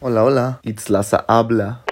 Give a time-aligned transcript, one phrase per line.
[0.00, 0.60] Hola, hola.
[0.62, 1.84] Itzlaza habla.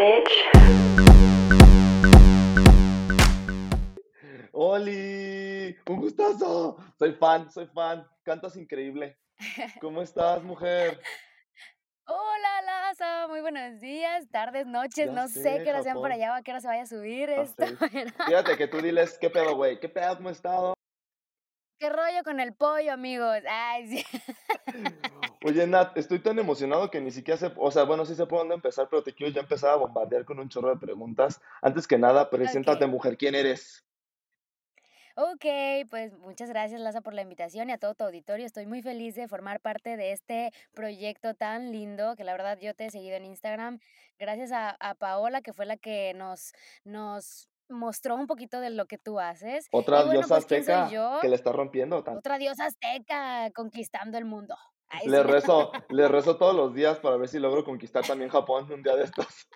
[4.53, 5.77] ¡Oli!
[5.89, 6.77] ¡Un gustazo!
[6.99, 8.07] Soy fan, soy fan.
[8.23, 9.19] Cantas increíble.
[9.81, 11.01] ¿Cómo estás, mujer?
[12.09, 16.13] Hola, Laza, muy buenos días, tardes, noches, Ya no sé sé, qué hora sean por
[16.13, 17.67] allá o a qué hora se vaya a subir Ya esto.
[17.67, 17.77] sé.
[18.27, 19.81] Fíjate que tú diles, ¿qué pedo, güey?
[19.81, 20.17] ¿Qué pedo?
[20.17, 20.75] ¿Cómo he estado?
[21.81, 23.39] ¿Qué rollo con el pollo, amigos?
[23.51, 24.05] Ay, sí.
[25.47, 28.41] Oye, Nat, estoy tan emocionado que ni siquiera sé, o sea, bueno, sí sé por
[28.41, 31.41] dónde empezar, pero te quiero ya empezar a bombardear con un chorro de preguntas.
[31.63, 33.87] Antes que nada, preséntate, Ok, mujer, ¿quién eres?
[35.15, 35.45] ok,
[35.89, 38.45] pues muchas gracias, Laza, por la invitación y a todo tu auditorio.
[38.45, 42.75] Estoy muy feliz de formar parte de este proyecto tan lindo que la verdad yo
[42.75, 43.79] te he seguido en Instagram.
[44.19, 48.87] Gracias a, a Paola, que fue la que nos, nos mostró un poquito de lo
[48.87, 49.69] que tú haces.
[49.71, 52.03] Otra bueno, diosa pues, ¿quién soy azteca que le está rompiendo.
[52.03, 54.57] tan- Otra diosa azteca conquistando el mundo.
[54.89, 55.23] Ay, Le sí.
[55.25, 58.97] rezo, le rezo todos los días para ver si logro conquistar también Japón un día
[58.97, 59.49] de estos.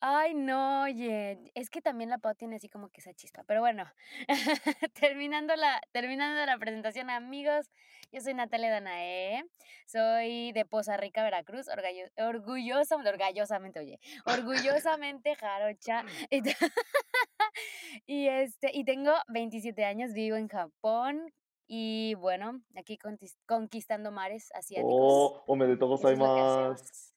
[0.00, 3.60] Ay, no, oye, es que también la Pau tiene así como que esa chispa, pero
[3.60, 3.84] bueno,
[4.94, 7.70] terminando la, terminando la presentación, amigos,
[8.10, 9.44] yo soy Natalia Danae,
[9.86, 16.04] soy de Poza Rica, Veracruz, orgallo- orgullosa, orgullosamente, oye, orgullosamente jarocha,
[18.06, 21.32] y este, y tengo 27 años, vivo en Japón,
[21.66, 27.08] y bueno, aquí conquis- conquistando mares asiáticos, Oh, o me de todos hay que más.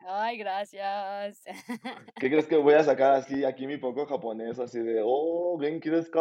[0.00, 1.42] Ay, gracias.
[2.14, 4.58] ¿Qué crees que voy a sacar así aquí mi poco japonés?
[4.58, 6.20] Así de, oh, genki desu ka?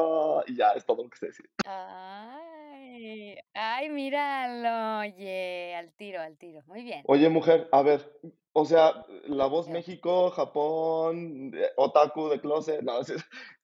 [0.52, 1.50] Y ya, es todo lo que sé decir.
[1.66, 6.62] Ay, ay, míralo, oye, al tiro, al tiro.
[6.66, 7.04] Muy bien.
[7.06, 8.12] Oye, mujer, a ver,
[8.60, 9.68] o sea, La Voz.
[9.68, 12.94] México, Japón, eh, Otaku de Closet, no,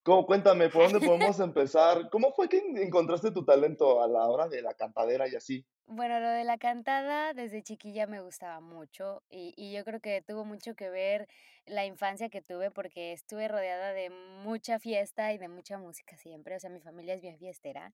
[0.04, 2.12] ¿cómo, cuéntame, ¿por dónde podemos empezar?
[2.12, 5.66] ¿Cómo fue que en- encontraste tu talento a la hora de la cantadera y así?
[5.88, 10.22] Bueno, lo de la cantada desde chiquilla me gustaba mucho y, y yo creo que
[10.22, 11.28] tuvo mucho que ver
[11.66, 14.12] la infancia que tuve porque estuve rodeada de
[14.44, 17.94] mucha fiesta y de mucha música siempre, o sea, mi familia es bien fiestera.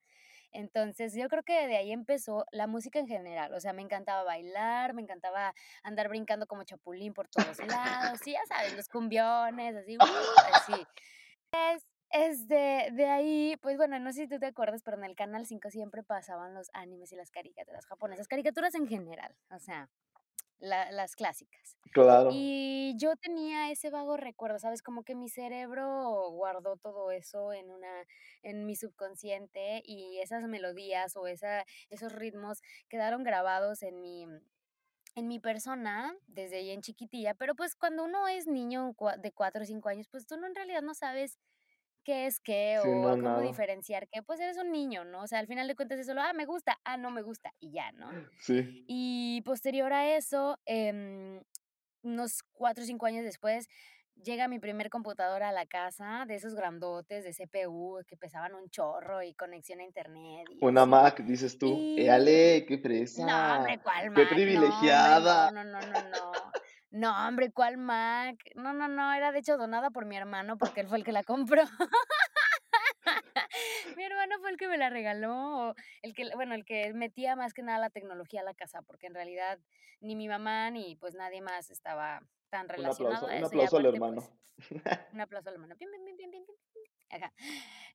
[0.52, 4.24] Entonces, yo creo que de ahí empezó la música en general, o sea, me encantaba
[4.24, 9.76] bailar, me encantaba andar brincando como chapulín por todos lados, y ya sabes, los cumbiones,
[9.76, 10.88] así, uh, así.
[12.12, 15.46] Este, de ahí, pues bueno, no sé si tú te acuerdas, pero en el Canal
[15.46, 19.90] 5 siempre pasaban los animes y las caricaturas japonesas, caricaturas en general, o sea,
[20.60, 21.78] la- las clásicas.
[21.92, 24.84] Claro, Y yo tenía ese vago recuerdo, ¿sabes?
[24.84, 28.06] Como que mi cerebro guardó todo eso en una,
[28.44, 34.26] en mi subconsciente y esas melodías o esa, esos ritmos quedaron grabados en mi,
[35.16, 39.66] en mi persona desde bien chiquitilla, pero pues cuando uno es niño de 4 o
[39.66, 41.38] 5 años, pues tú no en realidad no sabes
[42.10, 45.22] qué es qué sí, no, o cómo nada, diferenciar qué, pues eres un niño, ¿no?
[45.22, 47.54] O sea, al final de cuentas es solo, ah, me gusta, ah, no me gusta
[47.60, 48.10] y ya, ¿no?
[48.40, 48.84] sí.
[48.88, 51.40] Y posterior a eso, em,
[52.02, 53.68] unos 4 o 5 años después,
[54.24, 58.72] llega mi primer computadora a la casa, de esos grandotes de CPU que pesaban un
[58.72, 60.90] chorro y conexión a internet y Una así.
[60.90, 64.18] Mac, dices tú, Y éale, qué no, fresa, hombre, ¿cuál qué Mac?
[64.18, 65.52] No, hombre, privilegiada.
[65.52, 66.10] no, no, no, no, no.
[66.10, 66.52] No,
[66.92, 68.38] hombre, ¿cuál Mac?
[68.56, 71.12] No, no, no, era de hecho donada por mi hermano porque él fue el que
[71.12, 71.64] la compró.
[73.98, 77.54] Mi hermano fue el que me la regaló, el que, bueno, el que metía más
[77.54, 79.60] que nada la tecnología a la casa, porque en realidad
[80.00, 83.48] ni mi mamá ni pues nadie más estaba tan Un relacionado aplauso, a un eso
[83.48, 84.22] aplauso al hermano.
[84.22, 84.82] pues
[85.14, 85.76] un aplauso a la mano.
[85.78, 86.84] Pim, pim, pim, pim, pim, pim, pim.
[87.12, 87.34] Ajá.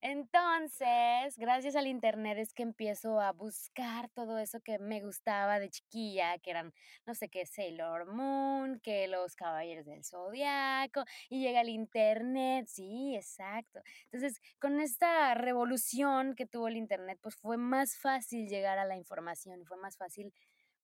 [0.00, 5.70] Entonces, gracias al internet es que empiezo a buscar todo eso que me gustaba de
[5.70, 6.74] chiquilla, que eran,
[7.06, 13.14] no sé qué, Sailor Moon, que los Caballeros del Zodiaco, y llega el internet, sí,
[13.14, 13.80] exacto.
[14.10, 18.96] Entonces, con esta revolución que tuvo el internet, pues fue más fácil llegar a la
[18.96, 20.32] información fue más fácil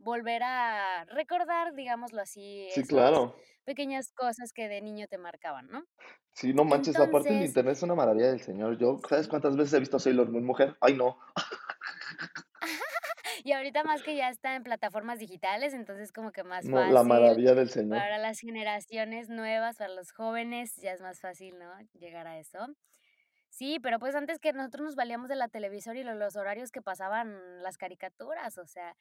[0.01, 3.35] volver a recordar, digámoslo así, Sí, esas claro.
[3.65, 5.85] pequeñas cosas que de niño te marcaban, ¿no?
[6.33, 8.79] Sí, no manches, aparte el Entonces, internet es una maravilla del señor.
[8.79, 10.77] Yo, ¿sabes cuántas veces he visto Sailor Moon, mujer?
[10.81, 11.19] Ay, no.
[13.45, 17.03] Y ahorita más que ya está en plataformas digitales, entonces como que más No, la
[17.03, 17.99] fácil maravilla del señor.
[17.99, 21.71] para las generaciones nuevas, para los jóvenes, ya es más fácil, ¿no?
[21.95, 22.67] Llegar a eso.
[23.51, 26.71] Sí, pero pues antes que nosotros nos valíamos de la televisor y lo los horarios
[26.73, 28.95] que pasaban las caricaturas, o sea,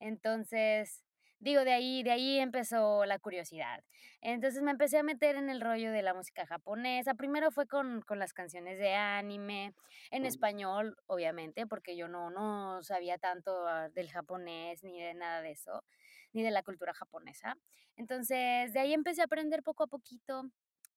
[0.00, 1.04] entonces,
[1.38, 3.84] digo, de ahí de ahí empezó la curiosidad.
[4.20, 7.14] Entonces, me empecé a meter en el rollo de la música japonesa.
[7.14, 9.74] Primero fue con con las canciones de anime,
[10.10, 15.42] en español, obviamente, porque yo no no sabía tanto, ah, del japonés, ni de nada
[15.42, 15.84] de eso,
[16.32, 17.56] ni de la cultura japonesa.
[17.96, 20.44] Entonces, de ahí empecé a aprender poco a poquito.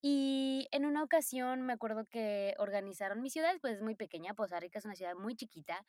[0.02, 4.60] Y en una ocasión me acuerdo que organizaron mi ciudad, pues, es muy pequeña, Poza
[4.60, 5.86] Rica es una ciudad muy chiquita,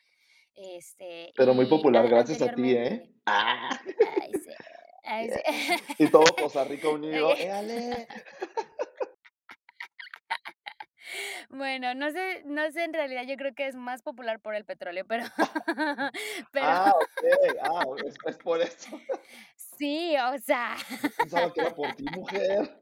[0.77, 3.07] este, Pero muy popular gracias a ti, ¿eh?
[3.27, 3.69] Ah.
[4.23, 4.51] ay, sí.
[5.05, 5.41] Ay, sí.
[6.05, 8.09] Y todo Costa Rica unido, ¡éale!
[11.49, 14.65] Bueno, no sé no sé, en realidad yo creo que es más popular por el
[14.65, 15.25] petróleo, pero
[16.53, 17.57] pero Ah, okey.
[17.61, 19.01] Ah, es es por eso.
[19.57, 20.77] sí, o sea,
[21.19, 22.79] pensaba que era por ti, mujer.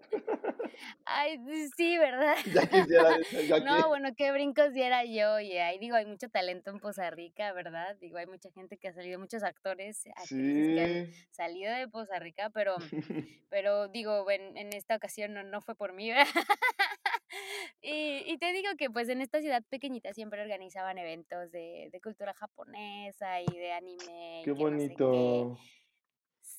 [1.05, 2.37] Ay, sí, sí, ¿verdad?
[2.45, 3.17] Ya quisiera,
[3.49, 3.75] yo aquí.
[3.75, 7.53] No, bueno, qué brincos diera yo, y ahí digo, hay mucho talento en Poza Rica,
[7.53, 7.97] ¿verdad?
[8.01, 11.29] Digo, hay mucha gente que ha salido, muchos actores, actrices que han Sí.
[11.31, 12.77] salido de Poza Rica, pero
[13.51, 16.27] pero digo, en en esta ocasión no no fue por mí, ¿verdad?
[17.83, 22.01] Y y te digo que, pues, en esta ciudad pequeñita siempre organizaban eventos de de
[22.01, 25.53] cultura japonesa y de anime y Qué que no sé qué.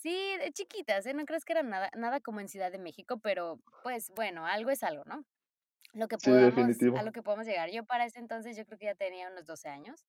[0.01, 1.13] Sí, de chiquitas, ¿eh?
[1.13, 4.69] No creas que era nada nada como en Ciudad de México, pero, pues, bueno, algo
[4.69, 5.25] es algo, ¿no?
[5.93, 7.69] Lo que Sí, podamos a lo que podamos llegar.
[7.71, 10.05] Yo para ese entonces, yo creo que ya tenía unos 12 años,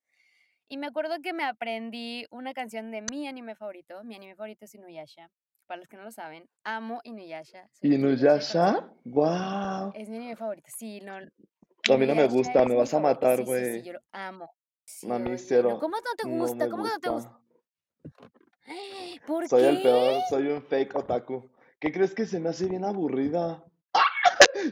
[0.68, 4.64] y me acuerdo que me aprendí una canción de mi anime favorito, mi anime favorito
[4.66, 5.30] es Inuyasha.
[5.66, 8.90] Para los que no lo saben, amo Inuyasha, Inuyasha.
[9.04, 9.92] ¡Guau!
[9.94, 10.68] Es mi anime favorito.
[10.76, 13.82] Sí, no, A mí no me gusta, me vas a matar, Sí, sí, sí, güey.
[13.82, 14.50] yo lo amo.
[14.84, 16.68] Sí, no, cero, ¿cómo no te gusta?
[16.68, 17.40] ¿Cómo no te gusta?
[18.66, 19.26] Gusta.
[19.26, 21.50] ¿Por Soy el peor, soy un fake otaku.
[21.78, 22.14] ¿Qué crees?
[22.14, 23.64] Que se me hace bien aburrida.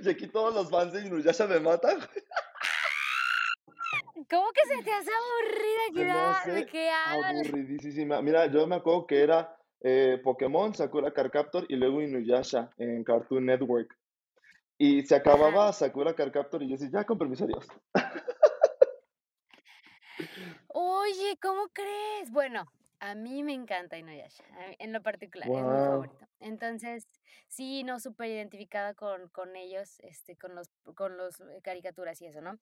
[0.05, 1.99] Y aquí todos los fans de Inuyasha me matan.
[4.29, 6.55] ¿Cómo que se te hace aburrida?
[6.55, 8.21] ¿De qué aburridísima.
[8.21, 13.05] Mira, yo me acuerdo que era, eh, Pokémon, Sakura Card Captor y luego Inuyasha en
[13.05, 13.97] Cartoon Network.
[14.77, 17.67] Y se acababa Sakura Card Captor y yo decía: "Ya, con permiso, adiós".
[20.69, 22.31] Oye, ¿cómo crees?
[22.31, 22.67] Bueno,
[23.01, 24.45] a mí me encanta Inuyasha,
[24.79, 26.27] en lo particular, es mi favorito.
[26.41, 27.05] Entonces,
[27.49, 32.41] sí, no, superidentificada con con ellos, este, con los con los eh, caricaturas y eso,
[32.41, 32.59] ¿no?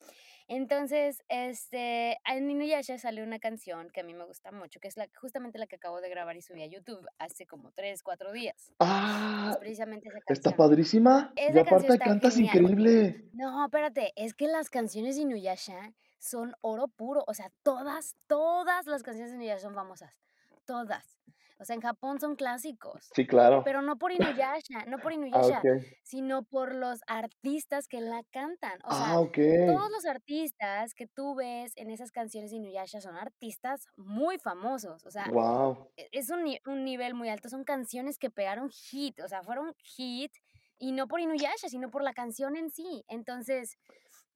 [0.48, 4.96] Entonces, este, en Inuyasha sale una canción que a mí me gusta mucho, que es
[4.96, 8.32] la justamente la que acabo de grabar y subí a YouTube hace como 3, 4
[8.32, 8.70] días.
[8.70, 9.56] Es ¡Ah!
[9.60, 10.54] precisamente esa ¿Está canción.
[10.56, 11.32] padrísima?
[11.36, 12.56] Y Esa canción aparte está cantas genial.
[12.56, 13.30] increíble.
[13.32, 18.86] No, espérate, es que las canciones de Inuyasha son oro puro, o sea, todas, todas
[18.86, 20.20] las canciones de Inuyasha son famosas,
[20.64, 21.18] todas.
[21.58, 23.62] O sea, en Japón son clásicos, Sí, claro.
[23.64, 25.62] pero no por Inuyasha, no por Ah, Inuyasha,
[26.02, 28.78] sino por los artistas que la cantan.
[28.84, 33.16] O Ah, sea, todos los artistas que tú ves en esas canciones de Inuyasha son
[33.16, 35.90] artistas muy famosos, o sea, Guau.
[35.96, 39.74] e es un un nivel muy alto, son canciones que pegaron hit, o sea, fueron
[39.82, 40.32] hit,
[40.78, 43.02] y no por Inuyasha, sino por la canción en sí.
[43.08, 43.78] Entonces,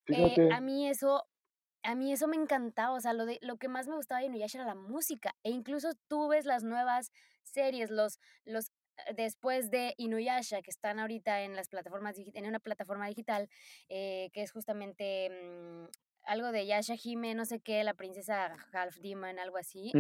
[0.09, 1.25] eh, a mí eso
[1.83, 4.27] a mí eso me encantaba, o sea, lo de lo que más me gustaba de
[4.27, 7.11] Inuyasha era la música, e incluso tú ves las nuevas
[7.43, 8.71] series, los los
[9.07, 13.49] eh, después de Inuyasha, que están ahorita en las plataformas en una plataforma digital,
[13.89, 15.85] eh, que es justamente, mm,
[16.25, 19.91] algo de Yashahime, no sé qué, la princesa Half Demon, algo así.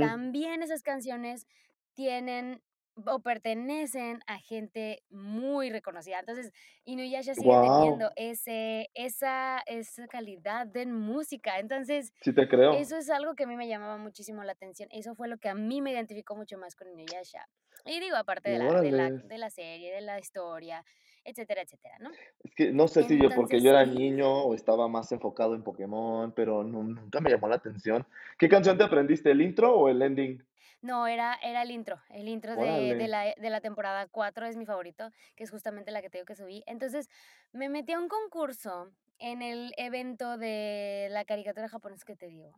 [0.00, 1.46] También esas canciones
[1.94, 2.62] tienen
[3.04, 6.20] o pertenecen a gente muy reconocida.
[6.20, 6.52] Entonces,
[6.84, 8.12] Inuyasha sigue teniendo Guau.
[8.16, 11.58] ese esa esa calidad de música.
[11.58, 12.72] Entonces, Sí te creo.
[12.72, 14.88] eso es algo que a mí me llamaba muchísimo la atención.
[14.92, 17.46] Eso fue lo que a mí me identificó mucho más con Inuyasha.
[17.84, 20.84] Y digo, aparte de la de la de la serie, de la historia,
[21.24, 22.10] etcétera, etcétera, ¿no?
[22.42, 25.54] Es que no sé si yo porque Entonces, yo era niño o estaba más enfocado
[25.54, 28.06] en Pokémon, pero nu nunca me llamó la atención.
[28.38, 30.42] ¿Qué canción te aprendiste, el intro o el ending?
[30.86, 34.56] No, era era el intro, el intro de de la de la temporada 4 es
[34.56, 36.62] mi favorito, que es justamente la que te digo que subí.
[36.66, 37.08] Entonces,
[37.52, 42.52] me metí a un concurso en el evento de la caricatura japonesa que te digo,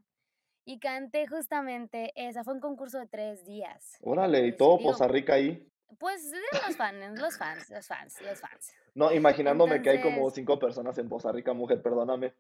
[0.66, 2.44] y canté justamente esa.
[2.44, 3.96] Fue un concurso de 3 días.
[4.02, 5.66] Órale, ¿y Este, todo digo, Poza Rica ahí?
[5.98, 8.74] pues, de los fanes los fans los fans los fans.
[8.94, 12.34] No, imaginándome que hay como 5 personas en Poza Rica, mujer, perdóname.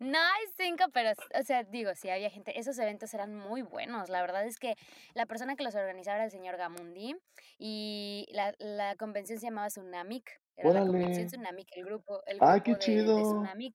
[0.00, 2.58] No hay 5, pero, o sea, digo, sí había gente.
[2.58, 4.08] Esos eventos eran muy buenos.
[4.08, 4.74] La verdad es que
[5.14, 7.16] la persona que los organizaba era el señor Gamundi,
[7.58, 11.28] y la la convención se llamaba Tsunamic, era la convención Órale.
[11.28, 13.24] Tsunamic, el grupo el Ay, grupo qué de de chido.
[13.24, 13.74] Tsunamic.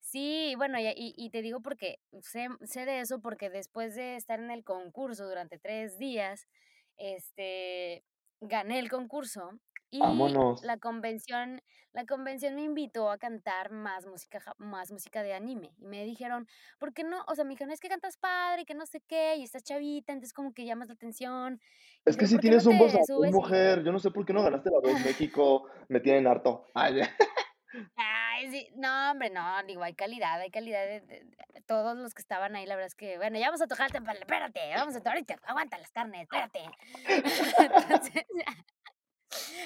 [0.00, 4.40] Sí, bueno, y y te digo porque sé sé de eso, porque después de estar
[4.40, 6.48] en el concurso durante 3 días,
[6.96, 8.04] este,
[8.40, 9.52] gané el concurso,
[9.94, 10.62] y Vámonos.
[10.64, 11.60] la convención
[11.92, 16.48] la convención me invitó a cantar más música más música de anime, y me dijeron:
[16.80, 17.22] "¿Por qué no?".
[17.28, 20.12] O sea, me dijeron: "Es que cantas padre, que no sé qué, y estás chavita,
[20.12, 21.60] entonces como que llamas la atención".
[22.04, 23.84] Es que dijeron: sí "¿Por qué no tienes un y" mujer.
[23.84, 26.66] Yo no sé por qué no ganaste la Voz México, me tienen harto.
[26.74, 27.10] Ay, ya.
[27.96, 28.68] Ay, sí.
[28.76, 31.24] No, hombre, no, digo, hay calidad, hay calidad de de
[31.54, 33.90] de todos los que estaban ahí, la verdad es que, bueno, ya vamos a tocar
[33.92, 36.60] timbal, espérate, vamos a to ahorita, aguanta las carnes, espérate.
[37.58, 38.24] Entonces,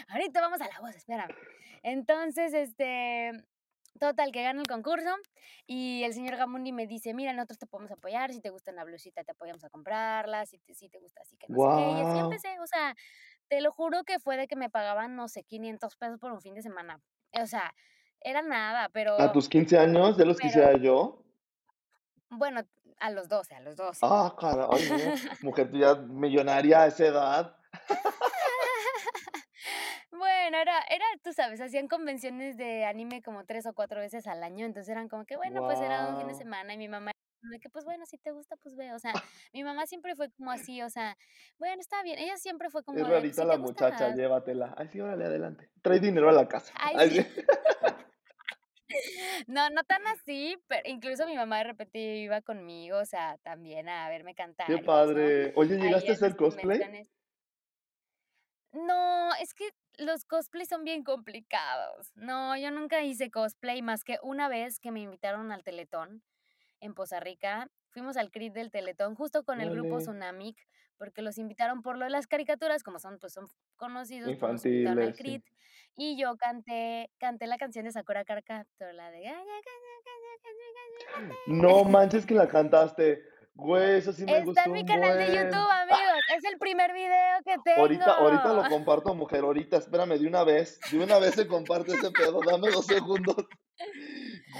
[0.09, 1.35] ahorita vamos a la voz, espérame.
[1.83, 3.33] Entonces, este
[3.99, 5.11] Total, que gano el concurso
[5.67, 8.85] y el señor Gamundi me dice, mira, nosotros te podemos apoyar, si te gusta una
[8.85, 11.91] blusita te apoyamos a comprarla, si te, si te gusta así que no sé qué.
[11.91, 12.95] Y así empecé, o sea,
[13.49, 16.41] te lo juro que fue de que me pagaban, no sé, 500 pesos por un
[16.41, 17.01] fin de semana.
[17.33, 17.75] O sea,
[18.21, 21.25] era nada, ¿A pero, tus 15 años ya los pero, quisiera yo?
[22.31, 22.63] bueno,
[23.01, 24.01] a los 12, a los 12.
[24.03, 24.71] Ah, cara no,
[25.43, 27.57] mujer, tú ya millonaria a esa edad.
[30.49, 34.43] Bueno, era era, tú sabes, hacían convenciones de anime como 3 o 4 veces al
[34.43, 37.11] año, entonces eran como que, bueno, pues era un fin de semana, y mi mamá
[37.43, 39.13] de que, pues bueno, si te gusta, pues ve, o sea,
[39.53, 41.19] mi mamá siempre fue como así, o sea,
[41.59, 44.75] bueno, está bien, ella siempre fue Es como de, rarita si te la muchacha, llévatela.
[44.79, 45.71] Ay, sí, órale, adelante.
[45.83, 46.73] Trae dinero a la casa.
[46.77, 47.23] ay, Ay, sí.
[47.23, 47.43] sí.
[49.47, 53.87] No, no tan así, pero incluso mi mamá de repente iba conmigo, o sea, también
[53.91, 55.53] a verme Qué cantar eso, padre.
[55.57, 56.81] Oye, ¿llegaste a hacer cosplay?
[58.73, 62.13] No, es que los cosplays son bien complicados.
[62.15, 66.23] No, yo nunca hice cosplay más que una vez que me invitaron al Teletón
[66.81, 67.69] en Poza Rica.
[67.91, 69.99] Fuimos al CRIT del Teletón justo con el grupo.
[69.99, 70.57] Tsunamic,
[70.97, 74.51] porque los invitaron por lo de las caricaturas, como son, pues son conocidos, pues al
[74.53, 75.23] Infantiles, sí.
[75.23, 75.45] CRIT.
[75.97, 79.33] Y yo canté, canté la canción de Sakura Card Captor, la de
[81.49, 83.25] No manches que la cantaste.
[83.55, 85.51] Güey, eso sí me Está en mi canal de YouTube,
[85.89, 86.08] buen.
[86.37, 88.75] Es el primer video que Ahorita, ahorita lo tengo.
[88.77, 89.41] comparto, mujer.
[89.45, 90.79] Ahorita, espérame, de una vez.
[90.93, 92.41] De una vez se comparte ese pedo.
[92.47, 93.37] Dame dos segundos.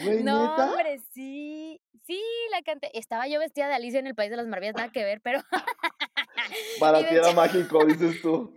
[0.03, 0.71] Güey, No, ¿neta?
[0.71, 1.81] hombre, sí.
[2.05, 2.23] Sí,
[2.53, 2.91] la canté.
[2.99, 5.41] Estaba yo vestida de Alicia en el País de las Maravillas, nada que ver, pero
[6.81, 8.55] Para ti era mágico, dices tú.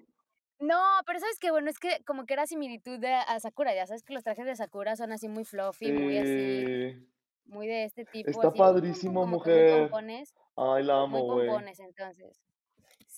[0.59, 1.51] No, pero ¿sabes qué?
[1.51, 4.45] Bueno, es que como que era similitud de a Sakura, ya sabes que los trajes
[4.45, 6.27] de Sakura son así muy fluffy, muy así,
[6.65, 7.07] Sí.
[7.45, 9.81] muy de este tipo, Está así padrísimo, como que muy mujer.
[9.89, 11.47] pompones, Ay, la muy amo, güey.
[11.47, 12.39] pompones, entonces.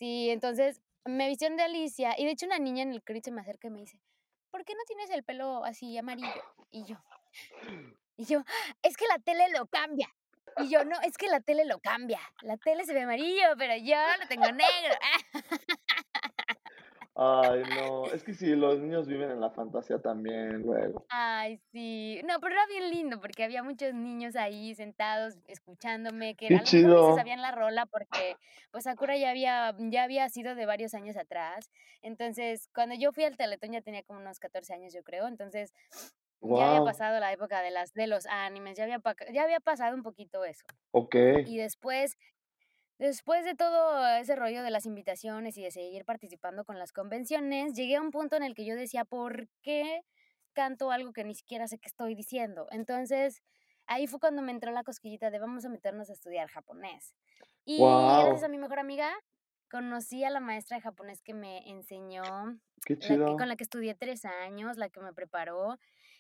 [0.03, 3.31] Sí, entonces me vistieron de Alicia y de hecho una niña en el crit se
[3.31, 4.01] me acerca y me dice,
[4.51, 6.43] ¿por qué no tienes el pelo así amarillo?
[6.72, 6.98] Y yo,
[8.17, 8.43] y yo,
[8.81, 10.13] es que la tele lo cambia.
[10.57, 12.19] Y yo, no, es que la tele lo cambia.
[12.41, 14.93] La tele se ve amarillo, pero yo lo tengo negro.
[17.15, 18.12] Ay, no.
[18.12, 21.08] Es que sí, los niños viven en la fantasía también, luego.
[21.10, 22.22] Ay, sí.
[22.25, 26.51] No, pero era bien lindo porque había muchos niños ahí sentados escuchándome, que
[27.00, 27.13] se chido.
[27.13, 28.38] sabían la rola porque
[28.72, 31.70] pues Sakura ya había, ya había sido de varios años atrás.
[32.01, 35.27] Entonces, cuando yo fui al Teletón ya tenía como unos 14 años, yo creo.
[35.27, 35.72] Entonces,
[36.50, 39.01] ya había pasado la época de las, de los animes, ya había,
[39.34, 40.65] ya había pasado un poquito eso.
[40.91, 41.43] Okey.
[41.43, 42.17] Y después,
[42.97, 47.73] después de todo ese rollo de las invitaciones y de seguir participando con las convenciones,
[47.73, 50.01] llegué a un punto en el que yo decía, ¿por qué
[50.53, 52.67] canto algo que ni siquiera sé qué estoy diciendo?
[52.71, 53.41] Entonces,
[53.85, 57.15] ahí fue cuando me entró la cosquillita de vamos a meternos a estudiar japonés.
[57.65, 59.13] Y gracias a mi mejor amiga,
[59.69, 62.23] conocí a la maestra de japonés que me enseñó,
[62.85, 65.79] Qué la que, con la que estudié tres años, la que me preparó,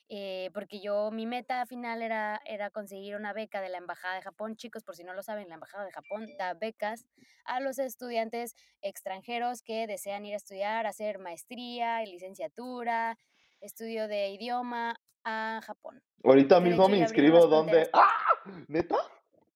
[0.09, 4.21] eh, porque yo, mi meta final era, era conseguir una beca de la Embajada de
[4.21, 4.55] Japón.
[4.55, 7.05] Chicos, por si no lo saben, la Embajada de Japón da becas
[7.45, 13.17] a los estudiantes extranjeros que desean ir a estudiar, hacer maestría y licenciatura,
[13.61, 16.01] estudio de idioma a Japón.
[16.23, 17.89] Ahorita de mismo hecho me inscribo, fronteras.
[17.93, 18.09] ¡Ah!
[18.67, 18.97] ¿Neta?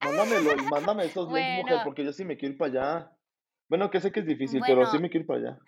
[0.01, 3.11] Mándamelo mándame esos links, mujer, Bueno, porque yo sí me quiero ir para allá.
[3.69, 5.59] Bueno, que sé que es difícil, pero sí bueno, me quiero ir para allá.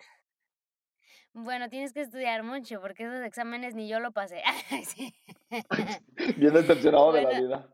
[1.32, 4.42] Bueno, tienes que estudiar mucho porque esos exámenes ni yo lo pasé.
[4.86, 5.14] Sí.
[6.36, 7.68] Bien decepcionado de la vida.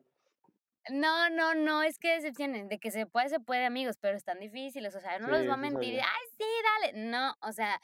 [0.90, 4.38] no, no, no, es que decepciones, de que se puede, se puede, amigos, pero están
[4.40, 6.04] difíciles, o sea, no a Sí, sí mentir, y, sabía.
[6.06, 6.44] ay, sí,
[6.92, 7.06] dale.
[7.10, 7.80] No, o sea,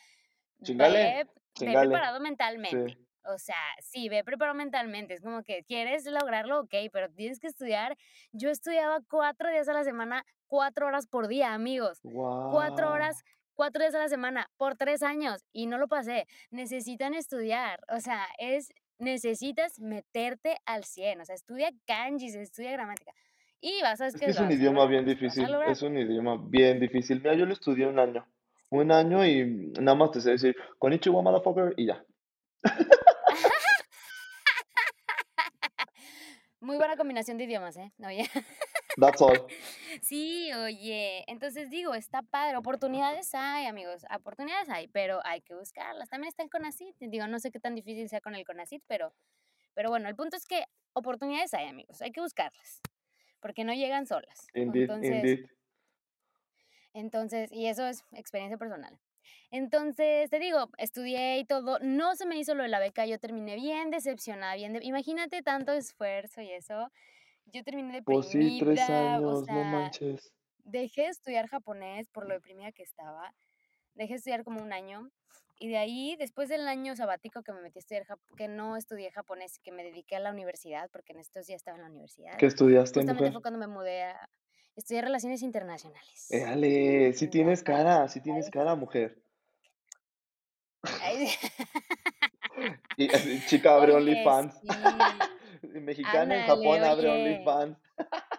[0.63, 1.27] Chingale, ve,
[1.59, 2.95] preparado mentalmente.
[2.95, 3.07] Sí.
[3.25, 5.15] O sea, sí, ve preparado mentalmente.
[5.15, 7.97] Es como que quieres lograrlo, ok, pero tienes que estudiar.
[8.33, 12.01] Yo estudiaba cuatro días a la semana, cuatro horas por día, amigos.
[12.03, 13.23] Cuatro horas.
[13.55, 16.27] Cuatro días a la semana, por tres años, y no lo pasé.
[16.51, 23.13] Necesitan estudiar, o sea, es, necesitas meterte al 100, o sea, estudia kanjis, estudia gramática,
[23.61, 27.19] y vas a Es que es un idioma bien difícil, es un idioma bien difícil.
[27.19, 28.27] Mira, yo lo estudié un año.
[28.71, 32.05] Un año y nada más te sé decir konnichiwa, motherfucker, y ya.
[36.61, 37.93] Muy buena combinación de idiomas, ¿eh?
[38.05, 38.29] Oye.
[38.97, 39.47] That's all.
[40.03, 46.09] Sí, oye, entonces digo, está padre, oportunidades hay, amigos, oportunidades hay, pero hay que buscarlas.
[46.09, 49.15] También está el CONACYT, digo, no sé qué tan difícil sea con el CONACYT, pero,
[49.75, 52.81] pero bueno, el punto es que oportunidades hay, amigos, hay que buscarlas,
[53.41, 54.47] porque no llegan solas.
[54.55, 55.47] Indeed, Entonces, indeed.
[56.95, 58.99] entonces, y eso es experiencia personal.
[59.51, 63.19] Entonces, te digo, estudié y todo, no se me hizo lo de la beca, yo
[63.19, 66.91] terminé bien decepcionada, bien, de- imagínate tanto esfuerzo y eso,
[67.47, 70.33] yo terminé Pues sí, 3 deprimida, o años, no sea, manches.
[70.65, 73.35] dejé de estudiar japonés por lo deprimida que estaba.
[73.95, 75.11] dejé de estudiar como un año.
[75.59, 78.07] Y de ahí, después del año sabático que me metí a estudiar,
[78.37, 81.77] que no estudié japonés, que me dediqué a la universidad, porque en estos días estaba
[81.77, 82.37] en la universidad.
[82.37, 83.33] ¿Qué estudiaste, Justamente mujer?
[83.33, 84.29] fue cuando me mudé a
[84.75, 86.27] estudiar relaciones internacionales.
[86.31, 89.23] Éale, sí tienes cara, sí tienes cara, mujer.
[92.97, 94.55] Y así, chica abre OnlyFans.
[94.61, 94.69] sí.
[95.81, 97.35] Mexicana en Japón abre oye.
[97.35, 97.79] OnlyFans.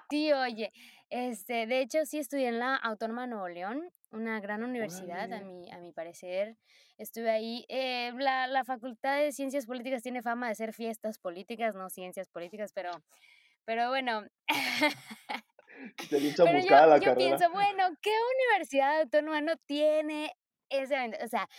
[0.09, 0.71] Sí, oye,
[1.09, 5.41] este, de hecho, sí estudié en la Autónoma de Nuevo León, una gran universidad, a
[5.41, 6.57] mi a mi parecer.
[6.97, 11.75] Estuve ahí, eh, la la Facultad de Ciencias Políticas tiene fama de ser fiestas políticas,
[11.75, 12.91] no ciencias políticas, pero
[13.65, 14.23] pero bueno.
[16.09, 17.15] Se bien Pero yo la yo carrera.
[17.15, 18.11] pienso, bueno, ¿qué
[18.49, 20.31] universidad autónoma no tiene
[20.69, 21.17] ese evento?
[21.23, 21.49] O sea,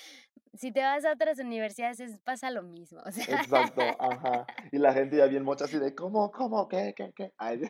[0.57, 3.25] si te vas a otras universidades es pasa lo mismo, o sea.
[3.27, 4.47] Exacto, ajá.
[4.73, 7.33] Y la gente ya bien mocha así de: "¿Cómo, cómo, qué, qué, qué?".
[7.39, 7.63] Ay,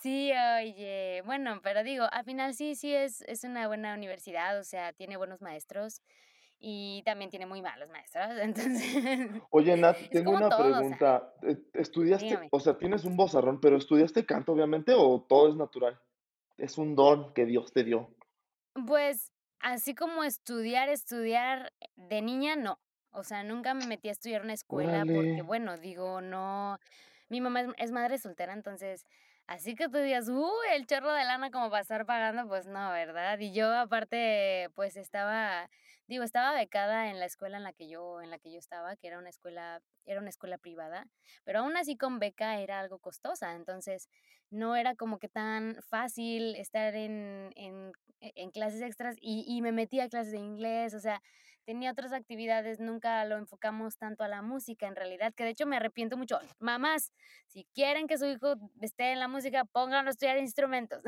[0.00, 4.64] Sí, oye, bueno, pero digo, al final sí, sí es es una buena universidad, o
[4.64, 6.02] sea, tiene buenos maestros
[6.58, 11.34] y también tiene muy malos maestros, entonces Oye, Nat, tengo una todo, o sea, pregunta,
[11.42, 12.48] eh, ¿estudiaste, dígame.
[12.50, 16.00] o sea, tienes un vozarrón, pero estudiaste canto, obviamente, o todo es natural?
[16.58, 18.10] Es un don que Dios te dio.
[18.86, 22.80] Pues, así como estudiar, estudiar de niña, no.
[23.10, 26.78] O sea, nunca me metí a estudiar una escuela porque, bueno, digo, no
[27.28, 29.04] mi mamá es es madre soltera, entonces,
[29.46, 32.90] así que tú digas: "Uy, el chorro de lana como para estar pagando", pues no,
[32.92, 33.38] ¿verdad?
[33.40, 35.70] Y yo aparte, pues estaba,
[36.08, 38.96] digo, estaba becada en la escuela en la que yo en la que yo estaba,
[38.96, 41.06] que era una escuela era una escuela privada,
[41.44, 44.08] pero aún así con beca era algo costosa, entonces,
[44.50, 49.62] no era como que tan fácil estar en en e en clases extras y y
[49.62, 51.22] me metí a clases de inglés, o sea,
[51.64, 55.66] tenía otras actividades, nunca lo enfocamos tanto a la música, en realidad, que de hecho
[55.66, 56.38] me arrepiento mucho.
[56.58, 57.12] Mamás,
[57.46, 61.02] si quieren que su hijo esté en la música, pónganlo a estudiar instrumentos,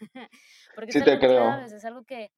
[0.74, 1.56] porque es Sí te algo creo.
[1.60, 2.30] es algo que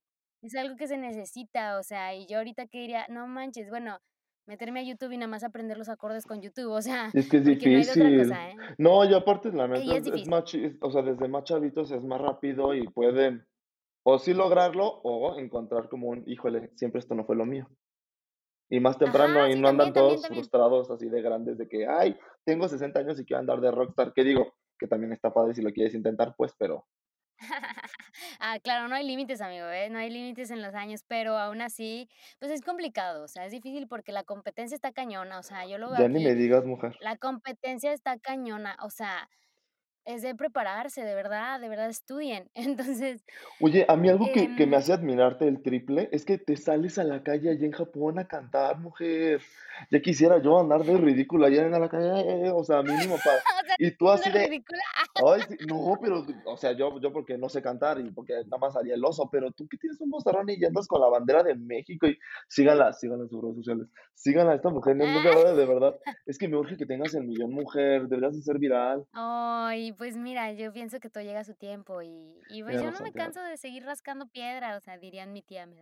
[0.43, 3.99] es algo que se necesita, o sea, y yo ahorita que diría: "No manches", bueno,
[4.47, 7.39] meterme a YouTube y nada más aprender los acordes con YouTube, o sea, Es que
[7.39, 7.45] es
[7.99, 8.13] no difícil.
[8.15, 8.57] cosa, ¿eh?
[8.79, 10.45] No, y aparte, la neta, es es es más
[10.81, 13.47] o sea, desde más chavitos es más rápido y pueden,
[14.05, 17.69] o sí lograrlo, o encontrar como un: "Híjole, siempre esto no fue lo mío".
[18.71, 20.29] Y más Ajá, temprano, y sí, no andan también, todos también.
[20.29, 24.13] frustrados así de grandes de que: "Ay, tengo 60 años y quiero andar de rockstar",
[24.15, 26.87] que digo, que también está padre si lo quieres intentar, pues, pero
[28.41, 29.91] Ah, claro, no hay límites, amigo, ¿eh?
[29.91, 33.53] No hay límites en los años, pero aún así, pues es complicado, o sea, es
[33.53, 36.35] difícil porque la competencia está cañona, o sea, yo lo veo ya ni aquí, me
[36.35, 36.97] digas, mujer.
[37.01, 39.29] la competencia está cañona, o sea,
[40.07, 42.49] es de prepararse, de verdad, de verdad estudien.
[42.55, 43.25] Entonces,
[43.61, 46.57] Oye, a mí algo que que me em, hace admirarte el triple es que te
[46.57, 49.41] sales a la calle allá en Japón a cantar, mujer.
[49.91, 53.67] Ya quisiera yo andar de ridículo allá en la calle, o sea, mínimo para o
[53.67, 54.83] sea, y tú así de ridícula.
[55.27, 58.59] Ay, sí, no, pero, o sea, yo yo porque no sé cantar y porque nada
[58.59, 61.43] más haría el oso, pero tú que tienes un vozarrón y andas con la bandera
[61.43, 63.89] de México y síganla, síganla en sus redes sociales.
[64.15, 67.25] Síganla a esta mujer, no no, de verdad, es que me urge que tengas el
[67.25, 69.05] millón, mujer, deberías de ser viral.
[69.13, 72.91] Ay, pues mira, yo pienso que todo llega a su tiempo y y pues yo
[72.91, 75.77] no me canso de seguir rascando piedra, o sea, dirían mi tía, me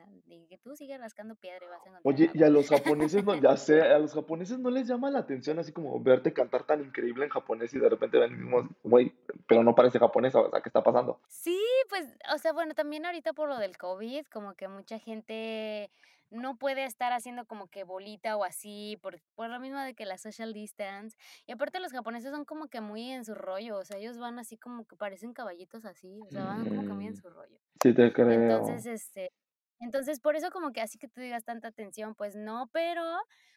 [0.48, 3.34] que tú sigues rascando piedra y vas a encontrar Oye, y a los japoneses no
[3.34, 6.80] ya sé, a los japoneses no les llama la atención así como verte cantar tan
[6.80, 9.12] increíble en japonés y de repente ven mismos, güey,
[9.46, 11.20] pero no parece japonesa, o sea, ¿qué está pasando?
[11.28, 15.90] Sí, pues, o sea, bueno, también ahorita por lo del COVID, como que mucha gente
[16.34, 20.04] no puede estar haciendo como que bolita o así, por por lo mismo de que
[20.06, 21.16] la social distance.
[21.46, 24.38] Y aparte los japoneses son como que muy en su rollo, o sea, ellos van
[24.38, 27.30] así como que parecen caballitos así, o sea, van como que muy en Mm, su
[27.30, 27.58] rollo.
[27.82, 28.86] sí te Entonces, creo.
[28.86, 29.32] este,
[29.80, 33.02] entonces por eso como que así que tú digas tanta atención, pues no, pero,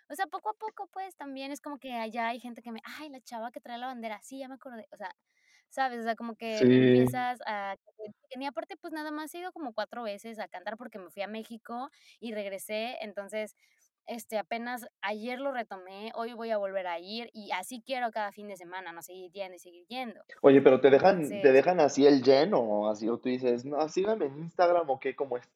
[0.10, 2.82] o sea, poco a poco, pues también es como que allá hay gente que me,
[2.84, 5.16] ay, la chava que trae la bandera, sí, ya me acordé, o sea,
[5.70, 6.00] ¿sabes?
[6.00, 6.68] O sea, como que Sí.
[6.72, 7.76] empiezas a
[8.40, 11.24] y aparte, pues nada más he ido como 4 veces a cantar porque me fui
[11.24, 13.56] a México y regresé, entonces,
[14.08, 18.32] este, apenas ayer lo retomé, hoy voy a volver a ir y así quiero cada
[18.32, 19.02] fin de semana, ¿no?
[19.02, 20.22] Seguir yendo y seguir yendo.
[20.44, 23.88] Oye, pero, ¿te dejan te dejan así el yen o así, o tú dices: "No,
[23.90, 25.50] síganme en Instagram", o qué, cómo es?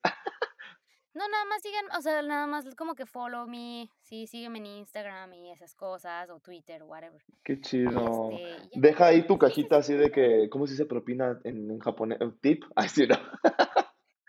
[1.14, 4.66] No, nada más sigan, o sea, nada más como que follow me, sí, sígueme en
[4.66, 7.22] Instagram y esas cosas, o Twitter, whatever.
[7.44, 8.42] Qué chido.
[8.68, 8.70] este.
[8.72, 11.70] Deja ahí tu Sí, sí, cajita sí, así de que, ¿cómo se dice propina en
[11.72, 12.18] en japonés?
[12.40, 12.64] ¿Tip?
[12.76, 13.16] Ay, sí, ¿no?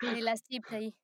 [0.01, 0.95] Y las tips ahí.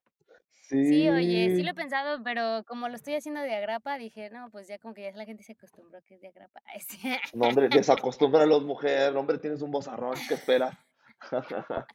[0.82, 1.66] Sí, oye, sí Sí.
[1.66, 4.94] lo he pensado, pero como lo estoy haciendo de agrapa, dije: "No, pues ya como
[4.94, 6.62] que ya la gente se acostumbró que es de agrapa".
[6.88, 7.18] Sí.
[7.34, 10.76] No, hombre, desacostúmbralos, mujer, hombre, tienes un vozarrón, ¿qué esperas?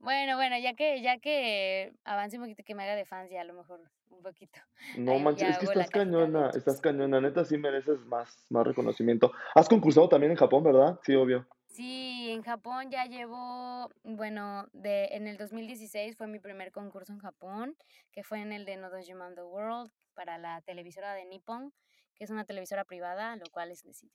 [0.00, 3.40] Bueno, bueno, ya que ya que avance un poquito, que me haga de fans ya
[3.40, 3.80] a lo mejor
[4.10, 4.58] un poquito.
[4.98, 9.32] No Ahí manches, es que estás cañona, estás cañona, neta, sí mereces más más reconocimiento.
[9.54, 10.98] Has concursado también en Japón, ¿verdad?
[11.02, 11.46] Sí, obvio.
[11.66, 17.18] Sí, en Japón ya llevo, bueno, de, en el 2016 fue mi primer concurso en
[17.18, 17.76] Japón,
[18.10, 21.72] que fue en el de Nodojiman The World para la televisora de Nippon,
[22.14, 24.10] que es una televisora privada, lo cual es decir.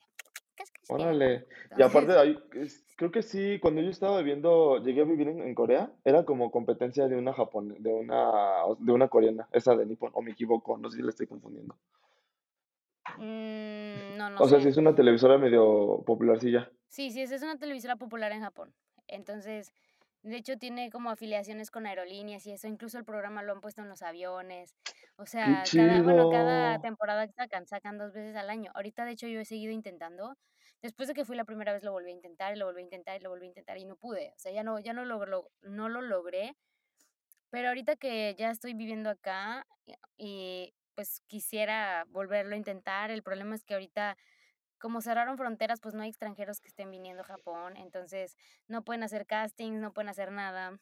[0.89, 1.47] Órale.
[1.77, 2.13] Y aparte
[2.55, 6.25] es- creo que sí, cuando yo estaba viviendo, llegué a vivir en, en Corea, era
[6.25, 8.31] como competencia de una japon, de una,
[8.79, 11.75] de una coreana, esa de Nippon, o me equivoco, no sé si la estoy confundiendo.
[13.17, 14.69] mm, no, no O sea, sí sé.
[14.69, 16.69] es una televisora medio popularcilla.
[16.89, 18.73] Sí, sí, es una televisora popular en Japón.
[19.07, 19.73] Entonces,
[20.23, 22.67] de hecho, tiene como afiliaciones con aerolíneas y eso.
[22.67, 24.75] Incluso el programa lo han puesto en los aviones.
[25.17, 28.71] O ¡Qué sea, cada, bueno, cada temporada que sacan, sacan dos veces al año.
[28.75, 30.35] Ahorita, de hecho, yo he seguido intentando.
[30.81, 32.83] Después de que fui la primera vez, lo volví a intentar y lo volví a
[32.85, 34.29] intentar y lo volví a intentar y no pude.
[34.35, 36.55] O sea, ya no, ya no lo, lo- no lo logré.
[37.49, 39.67] Pero ahorita que ya estoy viviendo acá
[40.17, 43.11] y, pues quisiera volverlo a intentar.
[43.11, 44.17] El problema es que ahorita
[44.83, 48.35] como cerraron fronteras, pues no hay extranjeros que estén viniendo a Japón, entonces
[48.67, 50.77] no pueden hacer castings, no pueden hacer nada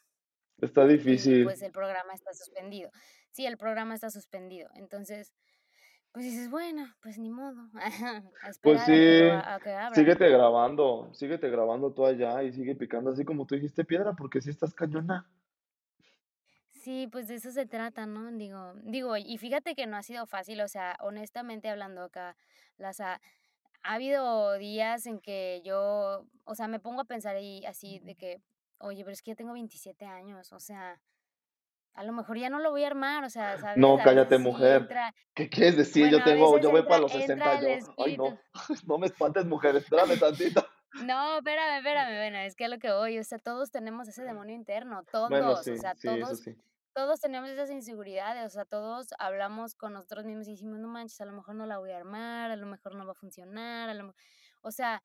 [0.59, 1.43] Está y difícil.
[1.43, 2.89] pues el programa está suspendido.
[3.29, 4.71] Sí, el programa está suspendido.
[4.73, 5.35] Entonces,
[6.13, 9.59] pues dices, bueno, pues ni modo, a Pues a que sí, a,
[9.89, 14.13] que síguete grabando, síguete grabando tú allá y sigue picando así como tú dijiste piedra,
[14.13, 15.29] porque sí estás cañona.
[16.71, 18.31] Sí, pues de eso se trata, ¿no?
[18.31, 22.35] Digo, digo, y fíjate que no ha sido fácil, o sea, honestamente hablando acá,
[22.77, 22.99] las
[23.83, 27.99] ha, ha habido días en que yo, o sea, me pongo a pensar y así
[27.99, 28.41] de que,
[28.79, 30.99] oye, pero es que ya tengo 27 años, o sea,
[31.93, 33.77] A lo mejor ya no lo voy a armar, o sea, ¿sabes?
[33.77, 34.81] No, cállate, sí mujer.
[34.83, 36.03] entra, ¿Qué quieres decir?
[36.03, 37.93] bueno, Yo tengo, yo voy para los 60 entra el yo.
[37.97, 38.39] Ay, no,
[38.87, 40.65] no me espantes, mujer, espérame tantito.
[41.03, 44.23] No, espérame, espérame, bueno, es que a lo que voy, o sea, todos tenemos ese
[44.23, 46.43] demonio interno, Bueno, todos, o sea, sí, todos.
[46.93, 51.21] Todos tenemos esas inseguridades, o sea, todos hablamos con nosotros mismos y decimos: "No manches,
[51.21, 53.89] a lo mejor no la voy a armar, a lo mejor no va a funcionar,
[53.89, 54.13] a lo me",
[54.61, 55.03] o sea,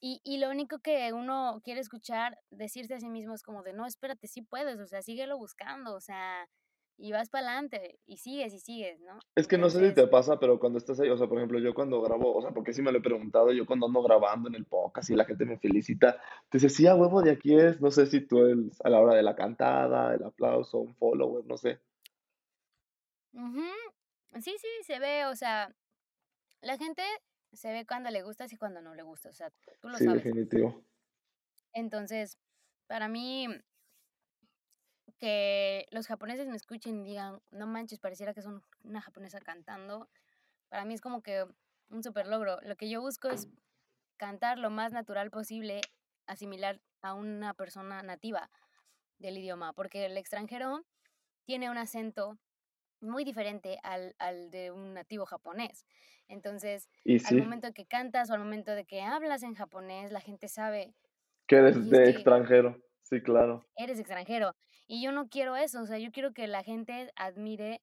[0.00, 3.72] y y lo único que uno quiere escuchar decirse a sí mismo es como de:
[3.74, 6.48] "No, espérate, sí puedes, o sea, síguelo buscando, o sea,
[6.96, 9.18] y vas para adelante y sigues, y sigues", ¿no?
[9.34, 11.58] Es que no sé si te pasa, pero cuando estás ahí, o sea, por ejemplo,
[11.58, 14.48] yo cuando grabo, o sea, porque sí me lo he preguntado, yo cuando ando grabando
[14.48, 16.18] en el podcast y la gente me felicita,
[16.50, 19.00] te dice, sí, a huevo, de aquí es, no sé si tú eres a la
[19.00, 21.80] hora de la cantada, el aplauso, un follower, no sé.
[23.32, 23.62] ujú,
[24.40, 25.74] sí, sí, se ve, o sea,
[26.62, 27.04] la gente
[27.52, 30.02] se ve cuando le gustas y cuando no le gusta, o sea, tú lo Sí,
[30.02, 30.24] sabes.
[30.24, 30.84] definitivo.
[31.72, 32.38] Entonces,
[32.86, 33.48] para mí
[35.22, 39.40] que los japoneses me escuchen y digan: "No manches, pareciera que es un una japonesa
[39.40, 40.10] cantando",
[40.70, 41.46] para mí es como que
[41.90, 42.58] un super logro.
[42.62, 43.48] Lo que yo busco es
[44.18, 45.80] cantar lo más natural posible,
[46.26, 48.50] asimilar a una persona nativa
[49.18, 50.86] del idioma, porque el extranjero
[51.46, 52.38] tiene un acento
[53.00, 55.86] muy diferente al al de un nativo japonés.
[56.28, 59.54] Entonces, Y al sí, momento de que cantas o al momento de que hablas en
[59.56, 60.94] japonés, la gente sabe:
[61.46, 63.64] que eres "Oye, es de que extranjero, sí, claro.
[63.76, 64.54] eres extranjero.
[64.86, 67.82] Y yo no quiero eso, o sea, yo quiero que la gente admire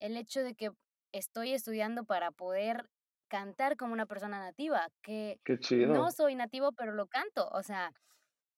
[0.00, 0.70] el hecho de que
[1.12, 2.88] estoy estudiando para poder
[3.28, 6.10] cantar como una persona nativa, que Qué no chido.
[6.10, 7.92] soy nativo, pero lo canto, o sea,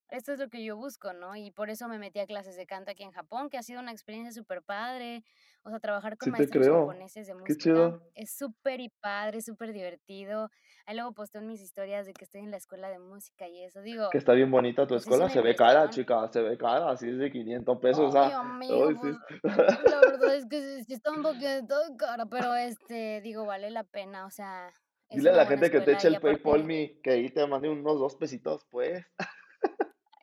[0.09, 1.37] esto es lo que yo busco, ¿no?
[1.37, 3.81] Y por eso me metí a clases de canto aquí en Japón, que ha sido
[3.81, 5.25] una experiencia súper padre.
[5.63, 8.03] O sea, trabajar con Sí maestros japoneses de música chido.
[8.15, 10.51] es súper y padre, súper divertido.
[10.87, 13.63] Ahí luego posteo en mis historias de que estoy en la escuela de música y
[13.63, 13.81] eso.
[13.81, 16.57] Que Digo, está bien bonita tu pues es escuela, se ve cara, chica, se ve
[16.57, 19.19] cara, así es de 500 pesos, ah, amigo, ay, sí.
[19.43, 19.55] pues,
[19.91, 23.85] la verdad es que sí, sí está un poquito cara, pero, este, digo, vale la
[23.85, 24.73] pena, o sea,
[25.11, 27.99] Dile a la gente que te eche el PayPal me, que ahí te mande unos
[27.99, 29.05] dos pesitos, pues.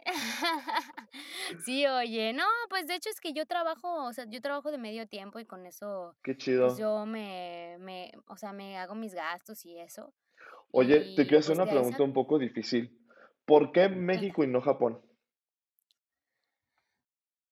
[1.66, 4.78] Sí, oye, no, pues, de hecho, es que yo trabajo, o sea, yo trabajo de
[4.78, 6.78] medio tiempo y con eso, Qué pues, chido.
[6.78, 10.14] yo me me, o sea, me hago mis gastos y eso,
[10.72, 13.00] Oye, te quiero hacer pues, una pregunta un poco difícil.
[13.46, 13.88] ¿Por qué.
[13.88, 15.02] México y no Japón?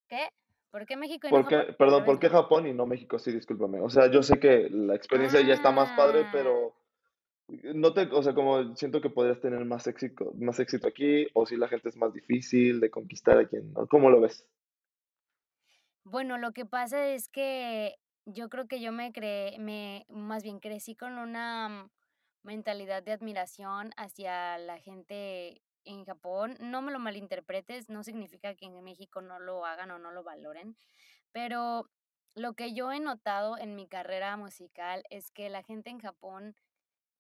[0.10, 0.28] ¿Qué?
[0.72, 1.76] ¿Por qué México y no ¿Por Japón?
[1.78, 2.30] perdón, por qué.
[2.30, 3.18] Japón y no México?
[3.20, 3.80] Sí, discúlpame.
[3.80, 6.30] O sea, yo sé que la experiencia ya está más padre, Ah.
[6.34, 6.74] pero
[7.48, 11.46] no te, o sea, como siento que podrías tener más éxito, más éxito aquí, o
[11.46, 13.88] si la gente es más difícil de conquistar aquí, ¿no?
[13.88, 14.46] ¿Cómo lo ves?
[16.04, 20.60] Bueno, lo que pasa es que yo creo que yo me creé, me, más bien
[20.60, 21.90] crecí con una
[22.44, 26.56] mentalidad de admiración hacia la gente en Japón.
[26.60, 30.24] No me lo malinterpretes, no significa que en México no lo hagan o no lo
[30.24, 30.76] valoren,
[31.32, 31.90] pero
[32.36, 36.56] lo que yo he notado en mi carrera musical es que la gente en Japón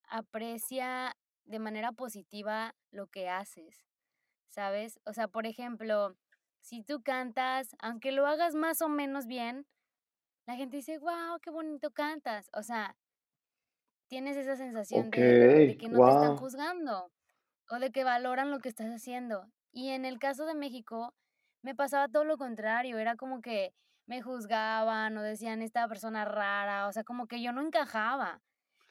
[0.09, 1.15] aprecia
[1.45, 3.85] de manera positiva lo que haces,
[4.49, 4.99] ¿sabes?
[5.05, 6.17] O sea, por ejemplo,
[6.61, 9.67] si tú cantas, aunque lo hagas más o menos bien,
[10.47, 12.49] la gente dice: "Guau, qué bonito cantas".
[12.53, 12.97] O sea,
[14.07, 16.35] tienes esa sensación de de que no te están wow.
[16.35, 17.11] juzgando.
[17.71, 19.47] o de que valoran lo que estás haciendo.
[19.71, 21.15] Y en el caso de México,
[21.63, 23.73] me pasaba todo lo contrario, era como que
[24.07, 28.41] me juzgaban o decían esta persona rara, o sea, como que yo no encajaba.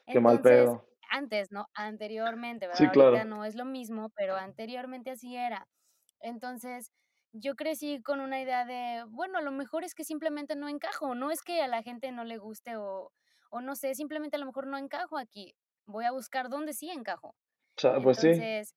[0.08, 0.86] Qué mal pedo.
[1.14, 1.68] Antes, ¿no?
[1.74, 2.94] Anteriormente, Sí, ¿verdad?
[2.96, 3.24] Ahorita claro.
[3.24, 5.68] no es lo mismo, pero anteriormente así era.
[6.20, 6.92] Entonces,
[7.32, 11.14] yo crecí con una idea de, bueno, a lo mejor es que simplemente no encajo,
[11.14, 13.12] no es que a la gente no le guste o,
[13.50, 15.54] o no sé, simplemente a lo mejor no encajo aquí.
[15.86, 17.36] Voy a buscar dónde sí encajo.
[17.76, 18.32] O sea, pues sí.
[18.32, 18.74] Entonces,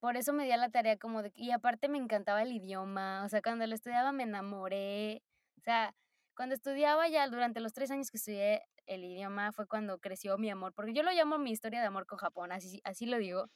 [0.00, 3.24] por eso me di a la tarea como de y aparte me encantaba el idioma,
[3.24, 5.22] o sea, cuando lo estudiaba me enamoré,
[5.58, 5.94] o sea,
[6.36, 10.50] cuando estudiaba ya durante los 3 años que estudié el idioma fue cuando creció mi
[10.50, 13.46] amor, porque yo lo llamo mi historia de amor con Japón, así así lo digo,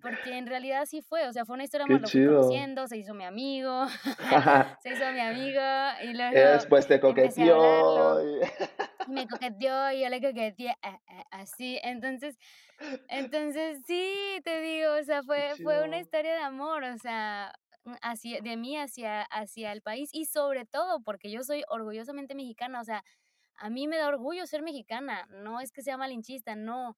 [0.00, 2.96] porque en realidad así fue, o sea, fue una historia amor, lo fui conociendo, se
[2.98, 3.86] hizo mi amigo,
[4.82, 5.60] se hizo mi amigo
[6.02, 8.40] y Y luego después te coqueteó y
[9.06, 10.74] me coqueteó y yo le coqueteé,
[11.30, 12.36] así, entonces
[13.08, 17.52] entonces, sí, te digo, o sea, fue fue una historia de amor, o sea,
[17.84, 22.34] mm, hacia de mí hacia hacia el país y sobre todo porque yo soy orgullosamente
[22.34, 23.04] mexicana, o sea,
[23.60, 26.96] a mí me da orgullo ser mexicana, no es que sea malinchista, no,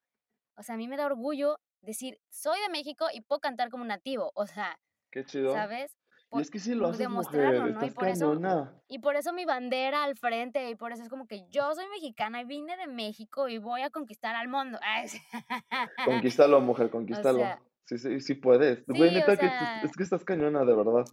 [0.57, 3.85] o sea, a mí me da orgullo decir: "Soy de México y puedo cantar como
[3.85, 4.77] nativo", o sea,
[5.11, 5.53] Qué chido.
[5.53, 5.97] ¿sabes?
[6.31, 7.85] Y Por es que sí lo haces, mujer, ¿no?
[7.85, 8.81] Y estás por eso cañona.
[8.89, 11.87] y por eso mi bandera al frente, y por eso es como que yo soy
[11.89, 14.79] mexicana y vine de México y voy a conquistar al mundo.
[15.05, 15.19] Sí.
[16.01, 17.61] Conquístalo, mujer, O sea, conquístalo.
[17.85, 18.85] Sí, sí, sí puedes.
[18.87, 21.05] Güey, sí, o neta que es sea, es que estás cañona, de verdad.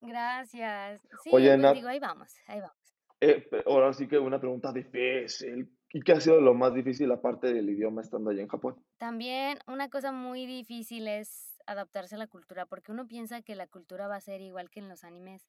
[0.00, 1.00] gracias.
[1.14, 2.76] Sí, Oye, pues Nat, digo, ahí vamos, ahí vamos.
[3.20, 5.70] Eh, ahora sí que una pregunta difícil.
[5.92, 8.76] ¿Y qué ha sido lo más difícil aparte del idioma estando allá en Japón?
[8.98, 13.66] También una cosa muy difícil es adaptarse a la cultura, porque uno piensa que la
[13.66, 15.48] cultura va a ser igual que en los animes,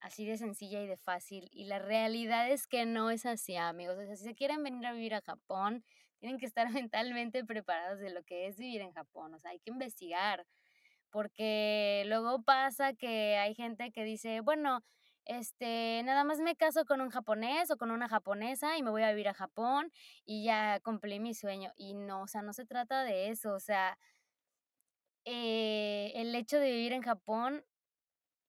[0.00, 3.98] así de sencilla y de fácil, y la realidad es que no es así, amigos.
[3.98, 5.84] O sea, si se quieren venir a vivir a Japón,
[6.18, 9.58] tienen que estar mentalmente preparados de lo que es vivir en Japón, o sea, hay
[9.58, 10.46] que investigar.
[11.10, 14.82] Porque luego pasa que hay gente que dice, bueno,
[15.26, 19.02] este, nada más me caso con un japonés o con una japonesa y me voy
[19.02, 19.90] a vivir a Japón
[20.24, 21.72] y ya cumplí mi sueño.
[21.76, 23.54] Y no, o sea, no se trata de eso.
[23.54, 23.98] O sea,
[25.24, 27.64] eh, el hecho de vivir en Japón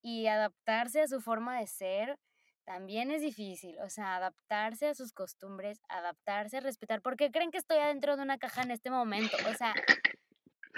[0.02, 2.20] y adaptarse a su forma de ser
[2.66, 3.78] también es difícil.
[3.80, 7.02] O sea, adaptarse a sus costumbres, adaptarse a respetar.
[7.02, 9.38] ¿Por qué creen que estoy adentro de una caja en este momento?
[9.50, 9.74] O sea,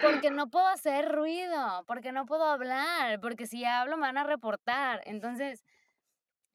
[0.01, 4.23] porque no puedo hacer ruido, porque no puedo hablar, porque si hablo me van a
[4.23, 5.01] reportar.
[5.05, 5.63] Entonces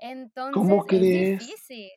[0.03, 1.41] entonces ¿Cómo es crees?
[1.41, 1.91] difícil.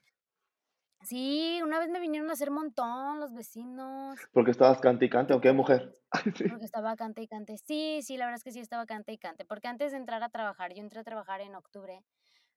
[1.02, 5.34] Sí, una vez me vinieron a hacer montón los vecinos, Porque estabas cante y cante,
[5.34, 6.00] ¿o qué, mujer?
[6.48, 7.58] porque estaba cante y cante.
[7.58, 10.22] Sí, sí, la verdad es que sí estaba cante y cante, porque antes de entrar
[10.24, 12.04] a trabajar, yo entré a trabajar en octubre,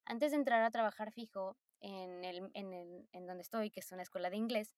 [0.06, 3.92] antes de entrar a trabajar fijo en el en el en donde estoy, que es
[3.92, 4.74] una escuela de inglés,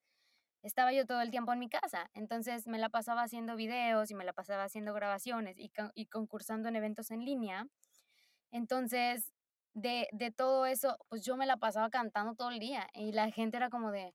[0.63, 2.11] estaba yo todo el tiempo en mi casa.
[2.15, 6.07] Entonces, me la pasaba haciendo videos y me la pasaba haciendo grabaciones y con y
[6.09, 7.67] concursando en eventos en línea.
[8.53, 9.33] Entonces,
[9.75, 13.31] de de todo eso, pues, yo me la pasaba cantando todo el día, y la
[13.31, 14.15] gente era como de,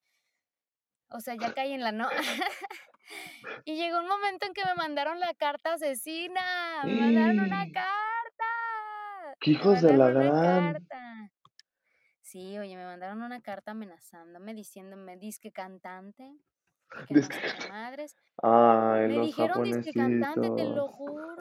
[1.09, 2.09] o sea, ya cállenla, ¿no?
[3.65, 8.45] Y llegó un momento en que me mandaron la carta asesina, me mandaron una carta,
[9.39, 10.75] ¡Qué hijos de la gran!
[12.21, 16.39] Sí, oye, me mandaron una carta amenazándome, diciéndome: "Disque cantante",
[17.07, 18.15] y que no Dizque sé qué madres.
[18.41, 20.87] Ay, Me los dijeron disque cantante, te lo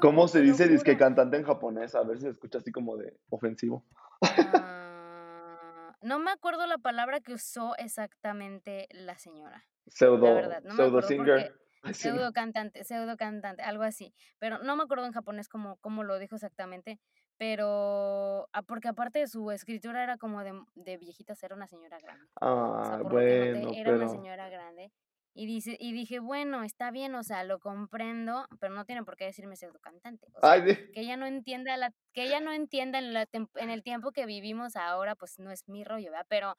[0.00, 1.94] ¿Cómo juro, se te lo dice disque cantante en japonés?
[1.94, 3.85] A ver si se escucha así como de ofensivo.
[4.20, 9.64] Ah, no me acuerdo la palabra que usó exactamente la señora,
[10.00, 11.54] la verdad, Pseudo no pseudo singer.
[11.92, 16.18] Pseudo cantante pseudo cantante, algo así, pero no me acuerdo en japonés cómo cómo lo
[16.18, 16.98] dijo exactamente,
[17.37, 21.98] pero ah, porque aparte de su escritura era como de de viejitas, era una señora
[21.98, 22.24] grande.
[22.40, 24.92] O sea, que bueno, era una señora grande.
[25.35, 29.16] Y dice y dije: "Bueno, está bien, o sea, lo comprendo, pero no tiene por
[29.16, 30.29] qué decirme pseudocantante".
[30.35, 33.83] O ay, que ella no entienda la que ella no entienda en la en el
[33.83, 36.27] tiempo que vivimos ahora, pues, no es mi rollo, ¿verdad?
[36.29, 36.57] Pero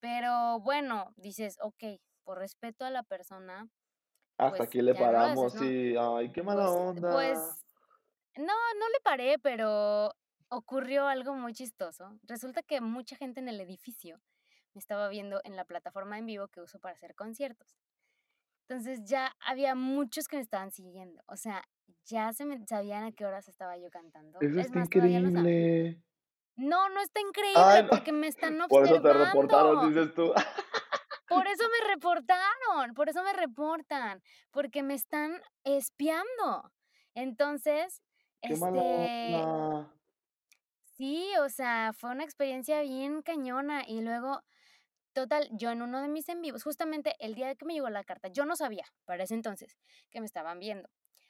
[0.00, 3.68] pero bueno, dices: "Okey, por respeto a la persona,
[4.38, 5.74] hasta pues, aquí le ya no lo haces", paramos, ¿no?
[5.78, 5.94] sí.
[5.98, 7.56] Ay, qué mala Pues onda.
[7.56, 7.66] pues,
[8.36, 10.12] no, no le paré, pero
[10.50, 12.18] ocurrió algo muy chistoso.
[12.24, 14.22] Resulta que mucha gente en el edificio
[14.74, 17.76] me estaba viendo en la plataforma en vivo que uso para hacer conciertos.
[18.72, 21.62] Entonces, ya había muchos que me estaban siguiendo, o sea,
[22.06, 24.38] ya se me sabían a qué horas estaba yo cantando.
[24.40, 26.02] Eso Es está más, increíble.
[26.56, 27.88] No, no está Ay, increíble, no.
[27.90, 30.00] porque me están Por eso te reportaron, observando.
[30.00, 30.32] dices tú.
[31.28, 36.72] Por eso me reportaron, por eso me reportan, porque me están espiando.
[37.14, 38.00] Entonces,
[38.40, 39.42] Qué este,
[40.96, 43.84] sí, o sea, fue una experiencia bien cañona.
[43.86, 44.42] Y luego,
[45.12, 48.04] total, yo en uno de mis en vivos, justamente el día que me llegó la
[48.04, 49.76] carta, yo no sabía para ese entonces
[50.10, 50.88] que me estaban viendo.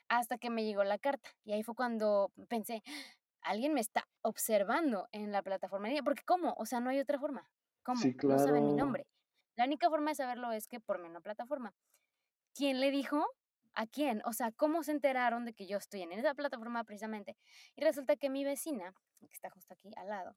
[0.08, 1.30] hasta que me llegó la carta.
[1.44, 2.82] Y ahí fue cuando pensé,
[3.42, 6.54] alguien me está observando en la plataforma porque ¿cómo?
[6.58, 7.48] O sea, no hay otra forma.
[7.82, 8.00] ¿Cómo?
[8.00, 9.06] Sí, No saben mi nombre.
[9.56, 11.74] La única forma de saberlo es que por mi una plataforma.
[12.54, 13.26] ¿Quién le dijo?
[13.74, 14.22] ¿A quién?
[14.26, 17.36] O sea, ¿cómo se enteraron de que yo estoy en esa plataforma precisamente?
[17.74, 20.36] Y resulta que mi vecina, que está justo aquí al lado,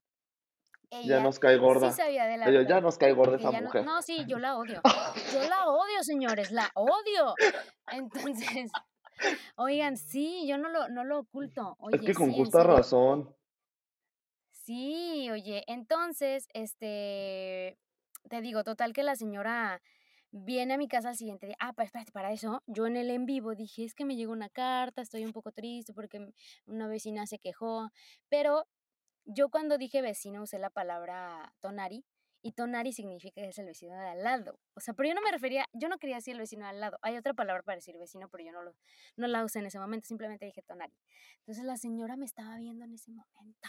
[1.04, 1.92] Ya nos cae sí gorda.
[1.92, 3.84] sabía de la Ella, ya nos cae gorda esa no mujer.
[3.84, 4.80] no, sí, yo la odio.
[5.32, 7.34] Yo la odio, señores, la odio.
[7.90, 8.70] Entonces,
[9.56, 11.76] oigan, sí, yo no lo no lo oculto.
[11.92, 13.34] Es que con sí, justa razón.
[14.50, 17.78] Sí, oye, entonces, este,
[18.28, 19.80] te digo, total que la señora
[20.32, 21.56] viene a mi casa al siguiente día.
[21.60, 24.32] Ah, pero espérate, para eso, yo en el en vivo dije, es que me llegó
[24.32, 26.32] una carta, estoy un poco triste porque
[26.66, 27.90] una vecina se quejó,
[28.28, 28.66] pero
[29.26, 32.04] yo cuando dije vecino usé la palabra tonari
[32.42, 34.58] y tonari significa que es el vecino de al lado.
[34.74, 36.80] O sea, pero yo no me refería, yo no quería decir el vecino de al
[36.80, 36.98] lado.
[37.02, 38.72] Hay otra palabra para decir vecino, pero yo no, lo,
[39.16, 40.94] no la usé en ese momento, simplemente dije tonari.
[41.40, 43.68] Entonces la señora me estaba viendo en ese momento.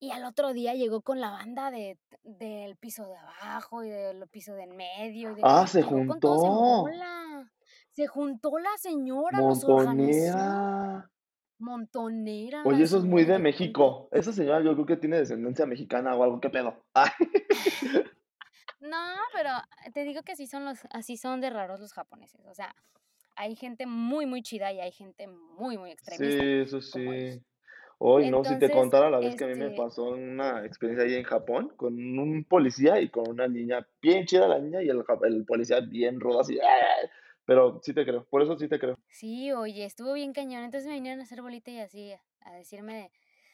[0.00, 4.28] Y al otro día llegó con la banda de del piso de abajo y del
[4.28, 6.84] piso de en medio de Ah, se juntó.
[7.90, 9.90] Se juntó la señora, los Montonera.
[9.90, 11.10] organizó.
[11.58, 14.08] Montonera Oye, eso es muy de México.
[14.12, 16.40] Esa señora yo creo que tiene descendencia mexicana o algo.
[16.40, 16.84] ¿Qué pedo?
[16.94, 17.10] Ay,
[18.80, 19.50] No, pero
[19.94, 22.44] te digo que así son los así son de raros los japoneses.
[22.46, 22.74] O sea,
[23.34, 27.42] hay gente muy, muy chida y hay gente muy, muy sí, extremista, eso como sí.
[27.98, 31.06] Hoy no, si te contara la vez que a mí me este pasó una experiencia
[31.06, 34.88] ahí en Japón con un policía y con una niña, bien chida la niña y
[34.88, 37.10] el, el policía bien rudo así, ¡eh!
[37.44, 38.96] Pero sí te creo, por eso sí te creo.
[39.08, 40.64] Sí, oye, estuvo bien cañón.
[40.64, 43.12] Entonces me vinieron a hacer bolita y así, a decirme de,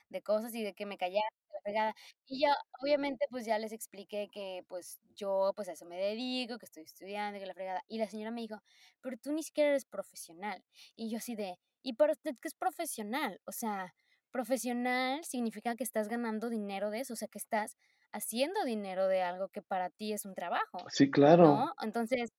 [0.08, 1.94] de cosas y de que me callara, que la fregada.
[2.26, 2.48] Y yo,
[2.82, 6.84] obviamente, pues ya les expliqué que pues yo pues a eso me dedico, que estoy
[6.84, 7.82] estudiando, que la fregada.
[7.88, 8.56] Y la señora me dijo,
[9.02, 10.64] pero tú ni siquiera eres profesional.
[10.96, 13.40] Y yo así de, ¿y para usted qué es profesional?
[13.44, 13.94] O sea,
[14.30, 17.76] profesional significa que estás ganando dinero de eso, o sea, que estás
[18.12, 21.44] haciendo dinero de algo que para ti es un trabajo, Sí, claro.
[21.44, 21.72] ¿no?
[21.82, 22.30] Entonces...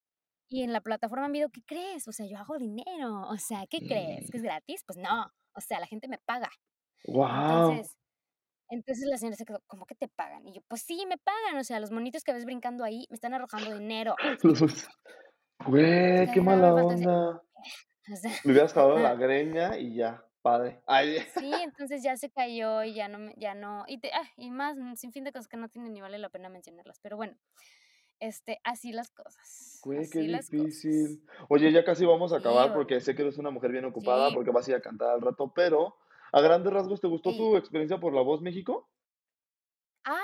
[0.53, 2.05] Y en la plataforma han visto, ¿qué crees?
[2.09, 3.21] O sea, yo hago dinero.
[3.29, 4.29] O sea, ¿qué crees?
[4.29, 4.83] ¿Que es gratis?
[4.85, 5.31] Pues no.
[5.55, 6.49] O sea, la gente me paga.
[7.07, 7.71] Wow.
[7.71, 7.97] Entonces,
[8.69, 10.45] entonces la señora se quedó, ¿cómo que te pagan?
[10.45, 11.57] Y yo, pues sí, me pagan.
[11.57, 14.15] O sea, los monitos que ves brincando ahí me están arrojando dinero.
[15.67, 17.41] Güey, qué mala me onda.
[18.11, 20.81] o sea, Le hubieras jalado la greña y ya, padre.
[20.87, 24.27] Ay, sí, entonces ya se cayó y ya no, me- ya no, y, te, ah,
[24.37, 26.99] y más, mm, sin fin de cosas que no tienen ni vale la pena mencionarlas.
[27.01, 27.37] Pero bueno,
[28.21, 30.49] este, así las cosas, güey, qué cosas.
[30.49, 31.25] difícil.
[31.49, 34.35] Oye, ya casi vamos a acabar porque sé que eres una mujer bien ocupada sí.
[34.35, 35.97] porque vas a ir a cantar al rato, pero
[36.31, 38.87] a grandes rasgos, ¿te gustó tu experiencia por La Voz México?
[40.03, 40.17] Ay,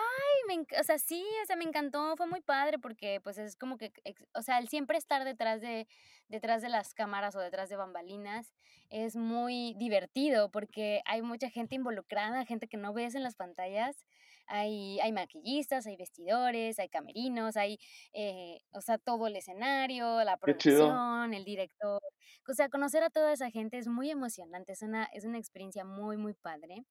[0.47, 3.77] me o sea, sí, o sea, me encantó, fue muy padre porque, pues, es como
[3.77, 3.91] que
[4.33, 5.87] o sea, el siempre estar detrás de
[6.29, 8.53] detrás de las cámaras o detrás de bambalinas
[8.89, 14.05] es muy divertido porque hay mucha gente involucrada, gente que no ves en las pantallas.
[14.47, 17.79] Hay hay maquillistas, hay vestidores, hay camerinos, hay,
[18.13, 22.01] eh, o sea, todo el escenario, la producción, el director.
[22.49, 25.85] O sea, conocer a toda esa gente es muy emocionante, es una es una experiencia
[25.85, 26.85] muy, muy padre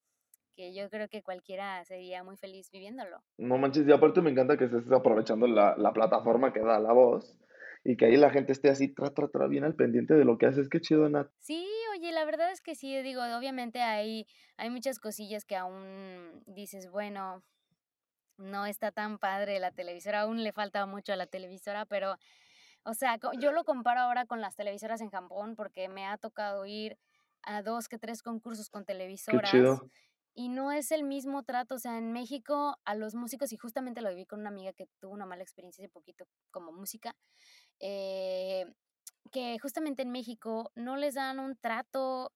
[0.56, 3.18] que yo creo que cualquiera sería muy feliz viviéndolo.
[3.36, 6.92] No manches, y aparte me encanta que estés aprovechando la, la plataforma que da La
[6.92, 7.38] Voz
[7.84, 10.38] y que ahí la gente esté así, tra, tra, tra, bien al pendiente de lo
[10.38, 10.68] que haces.
[10.68, 11.28] Qué chido, Nat.
[11.38, 16.42] Sí, oye, la verdad es que sí, digo, obviamente hay, hay muchas cosillas que aún
[16.46, 17.42] dices, bueno,
[18.36, 22.16] no está tan padre la televisora, aún le falta mucho a la televisora, pero,
[22.84, 26.66] o sea, yo lo comparo ahora con las televisoras en Japón porque me ha tocado
[26.66, 26.98] ir
[27.42, 29.90] a dos que tres concursos con Qué televisoras chido.
[30.34, 34.02] y no es el mismo trato, o sea, en México a los músicos, y justamente
[34.02, 37.16] lo viví con una amiga que tuvo una mala experiencia hace poquito como música,
[37.80, 38.66] eh,
[39.30, 42.32] que justamente en México no les dan un trato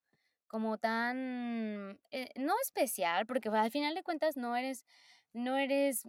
[0.49, 4.85] como tan, eh, no especial, porque al final de cuentas no eres,
[5.33, 6.05] no eres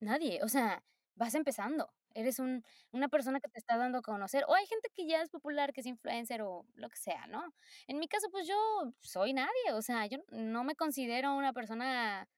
[0.00, 0.82] nadie, o sea,
[1.16, 4.88] vas empezando, eres un, una persona que te está dando a conocer, o hay gente
[4.94, 7.44] que ya es popular, que es influencer o lo que sea, ¿no?
[7.88, 8.56] En mi caso, pues yo
[9.00, 12.28] soy nadie, o sea, yo no me considero una persona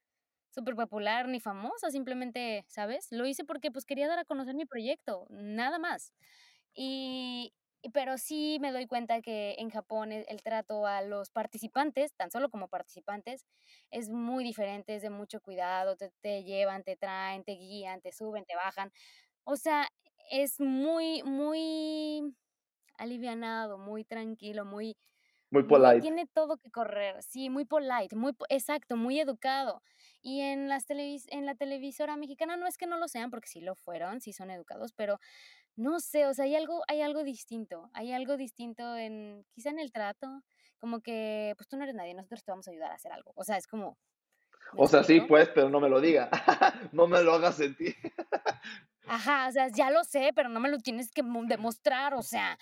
[0.50, 3.08] súper popular ni famosa, simplemente, ¿sabes?
[3.12, 6.12] Lo hice porque pues quería dar a conocer mi proyecto, nada más.
[6.74, 7.52] Y
[7.92, 12.30] pero sí me doy cuenta que en Japón el el trato a los participantes, tan
[12.30, 13.46] solo como participantes,
[13.90, 18.12] es muy diferente, es de mucho cuidado, te te llevan, te traen, te guían, te
[18.12, 18.90] suben, te bajan.
[19.44, 19.88] O sea,
[20.30, 22.36] es muy, muy
[22.98, 24.96] alivianado, muy tranquilo, muy
[25.50, 26.08] Muy polite.
[26.10, 27.22] tiene todo que correr.
[27.22, 29.82] Sí, muy polite, muy exacto, muy educado.
[30.22, 33.48] Y en las televis en la televisora mexicana no es que no lo sean, porque
[33.48, 35.18] sí lo fueron, sí son educados, pero
[35.78, 39.78] No sé, o sea, hay algo hay algo distinto, hay algo distinto en quizá en
[39.78, 40.42] el trato,
[40.80, 43.32] como que, pues, tú no eres nadie, nosotros te vamos a ayudar a hacer algo,
[43.36, 43.96] o sea, es como,
[44.72, 46.28] ¿me O sea, sí, pues, pero no me lo diga.
[46.92, 47.94] No me lo hagas sentir.
[49.06, 52.58] Ajá, o sea, ya lo sé, pero no me lo tienes que demostrar, o sea,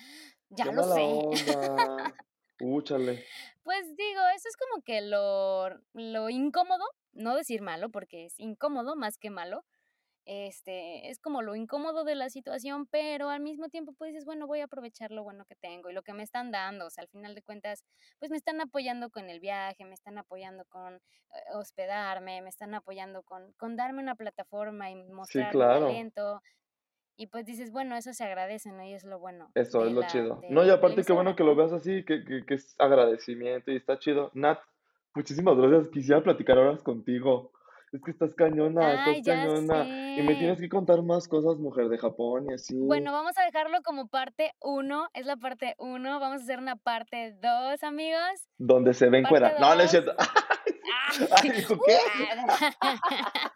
[0.54, 1.00] Qué ya lo sé.
[1.00, 2.14] onda.
[2.60, 3.24] Úchale.
[3.62, 8.94] Pues, digo, eso es como que lo lo incómodo, no decir malo, porque es incómodo
[8.94, 9.64] más que malo,
[10.26, 14.46] este, es como lo incómodo de la situación, pero al mismo tiempo, pues, dices: "Bueno,
[14.48, 17.02] voy a aprovechar lo bueno que tengo y lo que me están dando", o sea,
[17.02, 17.84] al final de cuentas,
[18.20, 21.00] pues, me están apoyando con el viaje, me están apoyando con, eh,
[21.54, 26.06] hospedarme, me están apoyando con con darme una plataforma y Sí, mostrar mi claro.
[26.06, 26.42] talento,
[27.16, 28.84] y pues dices: "Bueno, eso se agradece", ¿no?
[28.84, 30.44] Y es lo bueno Eso es lo la chido.
[30.48, 33.76] No, y aparte qué bueno que lo veas así, que que que es agradecimiento y
[33.76, 34.30] está chido.
[34.34, 34.58] Nat,
[35.14, 37.52] muchísimas gracias, quisiera platicar horas contigo.
[37.92, 41.88] Es que estás cañona, estás Ay, cañona, y me tienes que contar más cosas, mujer
[41.88, 42.74] de Japón y así.
[42.76, 46.76] Bueno, vamos a dejarlo como parte uno, es la parte uno, vamos a hacer una
[46.76, 48.48] parte 2, amigos.
[48.58, 49.58] Donde se ve Parte encuera.
[49.60, 50.02] No, no es 2.
[50.02, 50.14] cierto.
[50.18, 51.28] ¡Ay!
[51.42, 51.96] Ay, ¿dijo qué?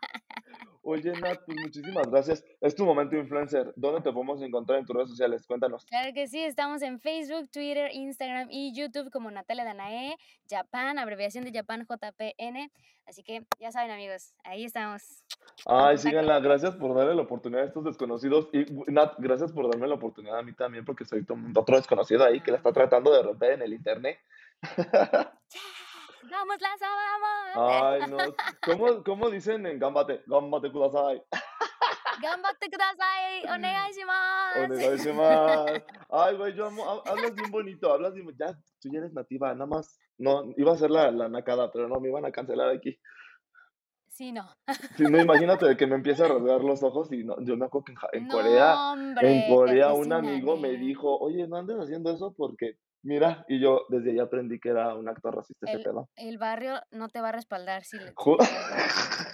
[0.83, 2.45] Oye, Nat, pues muchísimas gracias.
[2.61, 3.73] Es tu momento influencer.
[3.77, 5.47] ¿Dónde te podemos encontrar en tus redes sociales?
[5.47, 5.85] Cuéntanos.
[5.87, 10.17] Claro que sí, estamos en Facebook, Twitter, Instagram y YouTube como Natalia Danae,
[10.49, 12.71] Japan, abreviación de Japan, JPN.
[13.07, 15.25] Así que ya saben, amigos, ahí estamos,
[15.67, 16.41] Ay, síganla.
[16.41, 18.49] Gracias por darle la oportunidad a estos desconocidos.
[18.53, 21.25] Y, Nat, gracias por darme la oportunidad a mí también, porque soy
[21.55, 24.19] otro desconocido ahí que la está tratando de romper en el Internet.
[26.23, 26.85] ¡Vamos, Lazo,
[27.55, 28.11] Ay, vamos!
[28.11, 28.35] no.
[28.65, 30.23] ¿Cómo cómo dicen en Ganbate?
[30.27, 31.23] Ganbate kudasai.
[32.23, 33.47] ¡Ganbatte kudasai!
[33.55, 34.61] ¡Onegai shimasu!
[34.65, 35.83] Onegai shimasu.
[36.11, 39.53] Ay, güey, yo amo ha hablas bien bonito, hablas bien ya, tú ya eres nativa,
[39.55, 39.99] nada más.
[40.19, 42.99] No, iba a ser la la nacada, pero no, me iban a cancelar aquí.
[44.09, 44.45] Sí, no.
[44.97, 47.65] Sí, no, imagínate de que me empiece a rasgar los ojos y no, yo me
[47.67, 50.77] acuerdo que en Corea No, en hombre, Corea un amigo me ¿eh?
[50.77, 54.95] dijo: "Oye, no andes haciendo eso porque mira", y yo desde ahí aprendí que era
[54.95, 56.09] un acto racista ese El pedo.
[56.17, 59.25] el barrio no te va a respaldar si le si Ju te rasgas los ojos.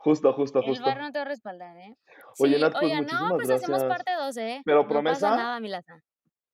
[0.00, 1.04] justo, justo, El barrio justo.
[1.04, 1.96] no te va a respaldar, ¿eh?
[2.38, 4.64] Oye, Sí, Nat, pues oigan, no, muchísimas pues hacemos parte 2, ¿eh?
[4.64, 5.32] ¿Pero No pasa promesa?
[5.32, 5.60] nada.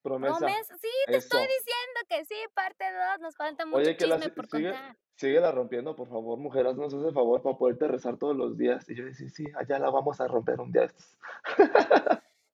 [0.03, 0.51] Promesa.
[0.51, 0.67] ¿Promes?
[0.81, 1.55] Sí, te estoy Eso.
[1.59, 4.77] diciendo que sí, parte 2, nos falta mucho Oye, que la chisme si por sigue
[4.77, 4.97] contar.
[5.17, 8.89] síguela rompiendo, por favor, mujer, haznos ese favor para poderte rezar todos los días.
[8.89, 11.17] Y yo decía: "Sí, allá la vamos a romper un día de estos".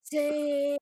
[0.02, 0.78] Sí,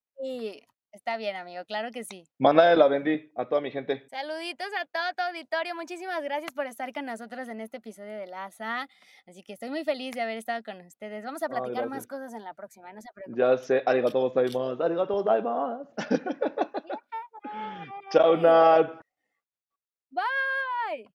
[0.95, 2.25] está bien, amigo, claro que sí.
[2.39, 4.07] Mándale la bendi a toda mi gente.
[4.09, 8.27] Saluditos a todo tu auditorio, muchísimas gracias por estar con nosotros en este episodio de
[8.27, 8.87] Laza,
[9.27, 11.25] así que estoy muy feliz de haber estado con ustedes.
[11.25, 13.39] Vamos a Ay, platicar más cosas en la próxima, no se preocupen.
[13.39, 13.83] Ya sé.
[13.85, 15.89] Arigato gozaimasu, arigato gozaimasu.
[18.11, 18.37] Chao.
[18.37, 19.01] Nat.
[20.11, 21.11] Bye.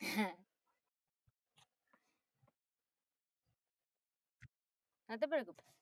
[5.14, 5.73] No te preocupes.